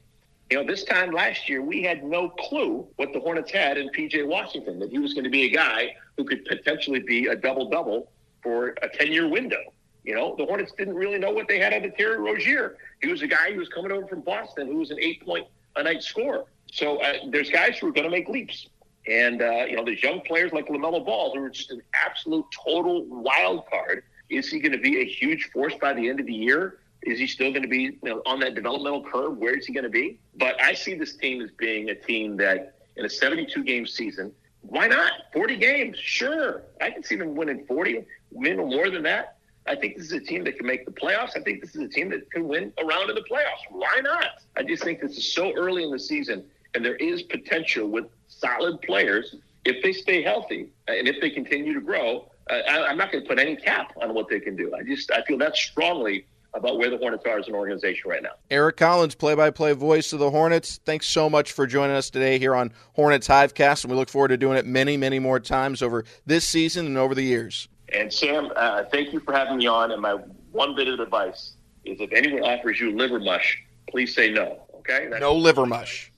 You 0.48 0.56
know, 0.56 0.66
this 0.66 0.84
time 0.84 1.10
last 1.10 1.46
year, 1.46 1.60
we 1.60 1.82
had 1.82 2.02
no 2.02 2.30
clue 2.30 2.88
what 2.96 3.12
the 3.12 3.20
Hornets 3.20 3.52
had 3.52 3.76
in 3.76 3.90
PJ 3.90 4.26
Washington, 4.26 4.78
that 4.78 4.88
he 4.88 4.98
was 4.98 5.12
going 5.12 5.24
to 5.24 5.30
be 5.30 5.42
a 5.42 5.50
guy 5.50 5.94
who 6.16 6.24
could 6.24 6.46
potentially 6.46 7.00
be 7.00 7.26
a 7.26 7.36
double 7.36 7.68
double 7.68 8.10
for 8.42 8.68
a 8.80 8.88
10 8.88 9.12
year 9.12 9.28
window. 9.28 9.60
You 10.06 10.14
know, 10.14 10.36
the 10.38 10.46
Hornets 10.46 10.72
didn't 10.78 10.94
really 10.94 11.18
know 11.18 11.32
what 11.32 11.48
they 11.48 11.58
had 11.58 11.74
under 11.74 11.90
Terry 11.90 12.16
Rozier. 12.16 12.78
He 13.02 13.08
was 13.08 13.22
a 13.22 13.26
guy 13.26 13.52
who 13.52 13.58
was 13.58 13.68
coming 13.68 13.90
over 13.90 14.06
from 14.06 14.20
Boston 14.20 14.68
who 14.68 14.76
was 14.76 14.92
an 14.92 14.98
eight 15.00 15.24
point 15.26 15.48
a 15.74 15.82
night 15.82 16.02
scorer. 16.02 16.44
So 16.70 17.02
uh, 17.02 17.14
there's 17.30 17.50
guys 17.50 17.78
who 17.78 17.88
are 17.88 17.92
going 17.92 18.04
to 18.04 18.10
make 18.10 18.28
leaps. 18.28 18.68
And, 19.08 19.42
uh, 19.42 19.66
you 19.68 19.76
know, 19.76 19.84
there's 19.84 20.02
young 20.02 20.20
players 20.20 20.52
like 20.52 20.68
LaMelo 20.68 21.04
Ball 21.04 21.34
who 21.34 21.42
are 21.42 21.50
just 21.50 21.72
an 21.72 21.82
absolute 21.92 22.44
total 22.64 23.04
wild 23.06 23.66
card. 23.68 24.04
Is 24.30 24.48
he 24.48 24.60
going 24.60 24.72
to 24.72 24.78
be 24.78 25.00
a 25.00 25.04
huge 25.04 25.50
force 25.52 25.74
by 25.80 25.92
the 25.92 26.08
end 26.08 26.20
of 26.20 26.26
the 26.26 26.34
year? 26.34 26.78
Is 27.02 27.18
he 27.18 27.26
still 27.26 27.50
going 27.50 27.62
to 27.62 27.68
be 27.68 27.82
you 27.82 27.98
know, 28.02 28.22
on 28.26 28.40
that 28.40 28.54
developmental 28.54 29.04
curve? 29.04 29.36
Where 29.38 29.56
is 29.56 29.66
he 29.66 29.72
going 29.72 29.84
to 29.84 29.90
be? 29.90 30.18
But 30.36 30.60
I 30.60 30.74
see 30.74 30.94
this 30.94 31.16
team 31.16 31.42
as 31.42 31.50
being 31.52 31.90
a 31.90 31.94
team 31.94 32.36
that 32.38 32.78
in 32.96 33.04
a 33.04 33.10
72 33.10 33.62
game 33.64 33.86
season, 33.86 34.32
why 34.62 34.88
not? 34.88 35.12
40 35.32 35.56
games, 35.56 35.98
sure. 35.98 36.62
I 36.80 36.90
can 36.90 37.04
see 37.04 37.16
them 37.16 37.36
winning 37.36 37.64
40, 37.66 38.04
win 38.32 38.56
more 38.56 38.90
than 38.90 39.04
that. 39.04 39.36
I 39.68 39.74
think 39.74 39.96
this 39.96 40.07
is 40.07 40.12
a 40.12 40.20
team 40.20 40.44
that 40.44 40.57
can 40.57 40.66
make 40.66 40.85
the 40.85 40.92
playoffs. 40.92 41.37
I 41.37 41.40
think 41.40 41.61
this 41.61 41.74
is 41.74 41.83
a 41.83 41.88
team 41.88 42.11
that 42.11 42.31
can 42.31 42.46
win 42.46 42.72
a 42.79 42.85
round 42.85 43.11
in 43.11 43.16
the 43.16 43.24
playoffs. 43.31 43.64
Why 43.70 44.00
not? 44.02 44.42
I 44.57 44.62
just 44.62 44.85
think 44.85 45.00
this 45.00 45.16
is 45.16 45.33
so 45.33 45.52
early 45.57 45.83
in 45.83 45.90
the 45.90 45.98
season, 45.98 46.44
and 46.74 46.85
there 46.85 46.96
is 46.96 47.22
potential 47.22 47.88
with 47.88 48.07
solid 48.29 48.81
players 48.83 49.35
if 49.64 49.83
they 49.83 49.92
stay 49.92 50.22
healthy 50.22 50.68
and 50.88 51.09
if 51.09 51.20
they 51.20 51.31
continue 51.31 51.74
to 51.74 51.81
grow. 51.81 52.31
Uh, 52.48 52.55
I, 52.68 52.87
I'm 52.87 52.96
not 52.96 53.11
going 53.11 53.24
to 53.24 53.29
put 53.29 53.38
any 53.38 53.57
cap 53.57 53.92
on 54.00 54.14
what 54.14 54.29
they 54.29 54.38
can 54.38 54.55
do. 54.55 54.74
I 54.74 54.83
just 54.83 55.11
I 55.11 55.22
feel 55.22 55.38
that 55.38 55.57
strongly 55.57 56.26
about 56.55 56.79
where 56.79 56.88
the 56.88 56.96
Hornets 56.96 57.24
are 57.26 57.38
as 57.38 57.48
an 57.48 57.55
organization 57.55 58.09
right 58.09 58.22
now. 58.22 58.31
Eric 58.50 58.79
Collins, 58.79 59.14
play 59.14 59.35
by 59.35 59.50
play 59.50 59.72
voice 59.72 60.12
of 60.12 60.18
the 60.18 60.31
Hornets. 60.31 60.81
Thanks 60.85 61.07
so 61.07 61.29
much 61.29 61.52
for 61.52 61.66
joining 61.66 61.96
us 61.96 62.09
today 62.09 62.38
here 62.38 62.55
on 62.55 62.72
Hornets 62.94 63.29
Hivecast, 63.29 63.85
and 63.85 63.90
we 63.90 63.96
look 63.96 64.09
forward 64.09 64.29
to 64.29 64.37
doing 64.37 64.57
it 64.57 64.64
many, 64.64 64.96
many 64.96 65.18
more 65.18 65.38
times 65.38 65.83
over 65.83 66.05
this 66.24 66.44
season 66.44 66.87
and 66.87 66.96
over 66.96 67.14
the 67.14 67.22
years. 67.22 67.68
And 67.92 68.12
Sam, 68.12 68.51
uh, 68.57 68.85
thank 68.90 69.12
you 69.12 69.20
for 69.20 69.33
having 69.33 69.59
me 69.59 69.66
on. 69.66 69.92
And 69.92 70.03
my 70.03 70.14
one 70.53 70.75
bit 70.75 70.88
of 70.88 71.01
advice 71.01 71.55
is 71.85 72.01
if 72.01 72.12
anyone 72.12 72.42
offers 72.42 72.81
you 72.81 72.96
liver 72.96 73.20
mush, 73.20 73.62
please 73.88 74.14
say 74.14 74.31
no. 74.31 74.62
Okay? 74.79 75.09
That's 75.09 75.20
no 75.20 75.35
liver 75.35 75.66
mush. 75.66 76.12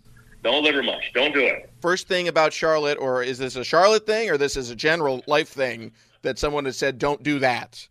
No 0.45 0.61
liver 0.61 0.83
mush. 0.83 1.11
Don't 1.15 1.35
do 1.35 1.41
it. 1.41 1.71
First 1.81 2.09
thing 2.09 2.29
about 2.29 2.53
Charlotte, 2.53 2.99
or 2.99 3.23
is 3.23 3.39
this 3.39 3.57
a 3.57 3.65
Charlotte 3.65 4.07
thing, 4.07 4.31
or 4.31 4.39
this 4.39 4.57
is 4.57 4.71
a 4.71 4.77
general 4.77 5.23
life 5.27 5.49
thing 5.49 5.93
that 6.23 6.39
someone 6.39 6.65
has 6.65 6.77
said, 6.77 6.99
don't 6.99 7.23
do 7.23 7.39
that? 7.41 7.87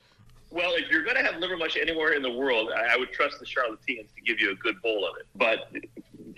Well, 0.50 0.72
if 0.76 0.90
you're 0.90 1.04
going 1.04 1.18
to 1.18 1.24
have 1.24 1.36
liver 1.38 1.58
mush 1.58 1.78
anywhere 1.80 2.14
in 2.14 2.22
the 2.22 2.32
world, 2.32 2.70
I, 2.76 2.94
I 2.94 2.98
would 2.98 3.12
trust 3.12 3.40
the 3.40 3.46
Charlotteans 3.46 4.08
to 4.16 4.22
give 4.26 4.40
you 4.40 4.52
a 4.52 4.56
good 4.56 4.82
bowl 4.82 5.06
of 5.06 5.18
it. 5.18 5.28
But 5.36 5.72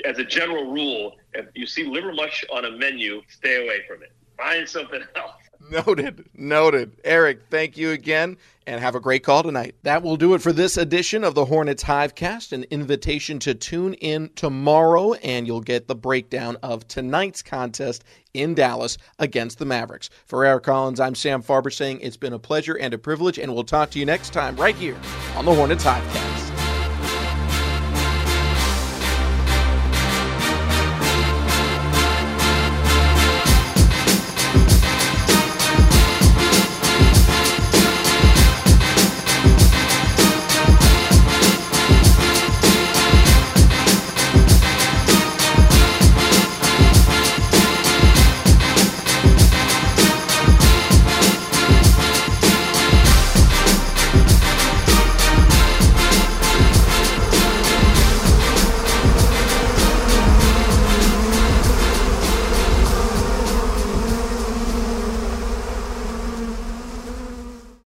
as 0.05 0.17
a 0.17 0.23
general 0.23 0.71
rule, 0.71 1.15
if 1.33 1.45
you 1.53 1.67
see 1.67 1.85
liver 1.85 2.11
mush 2.11 2.43
on 2.51 2.65
a 2.65 2.71
menu, 2.71 3.21
stay 3.29 3.63
away 3.63 3.81
from 3.87 4.01
it. 4.01 4.11
Find 4.37 4.67
something 4.67 5.01
else. 5.15 5.33
Noted. 5.71 6.29
Noted. 6.33 6.99
Eric, 7.03 7.41
thank 7.49 7.77
you 7.77 7.91
again 7.91 8.37
and 8.65 8.79
have 8.79 8.95
a 8.95 8.99
great 8.99 9.23
call 9.23 9.43
tonight. 9.43 9.75
That 9.83 10.03
will 10.03 10.15
do 10.15 10.33
it 10.35 10.41
for 10.41 10.53
this 10.53 10.77
edition 10.77 11.23
of 11.23 11.35
the 11.35 11.45
Hornets 11.45 11.83
Hivecast. 11.83 12.51
An 12.51 12.65
invitation 12.69 13.39
to 13.39 13.53
tune 13.55 13.95
in 13.95 14.29
tomorrow, 14.35 15.13
and 15.13 15.47
you'll 15.47 15.61
get 15.61 15.87
the 15.87 15.95
breakdown 15.95 16.57
of 16.61 16.87
tonight's 16.87 17.41
contest 17.41 18.03
in 18.33 18.53
Dallas 18.53 18.97
against 19.17 19.57
the 19.57 19.65
Mavericks. 19.65 20.09
For 20.25 20.45
Eric 20.45 20.63
Collins, 20.63 20.99
I'm 20.99 21.15
Sam 21.15 21.41
Farber 21.41 21.73
saying 21.73 21.99
it's 22.01 22.17
been 22.17 22.33
a 22.33 22.39
pleasure 22.39 22.77
and 22.77 22.93
a 22.93 22.97
privilege, 22.97 23.39
and 23.39 23.53
we'll 23.53 23.63
talk 23.63 23.89
to 23.91 23.99
you 23.99 24.05
next 24.05 24.33
time 24.33 24.55
right 24.55 24.75
here 24.75 24.97
on 25.35 25.45
the 25.45 25.53
Hornets 25.53 25.83
Hivecast. 25.83 26.48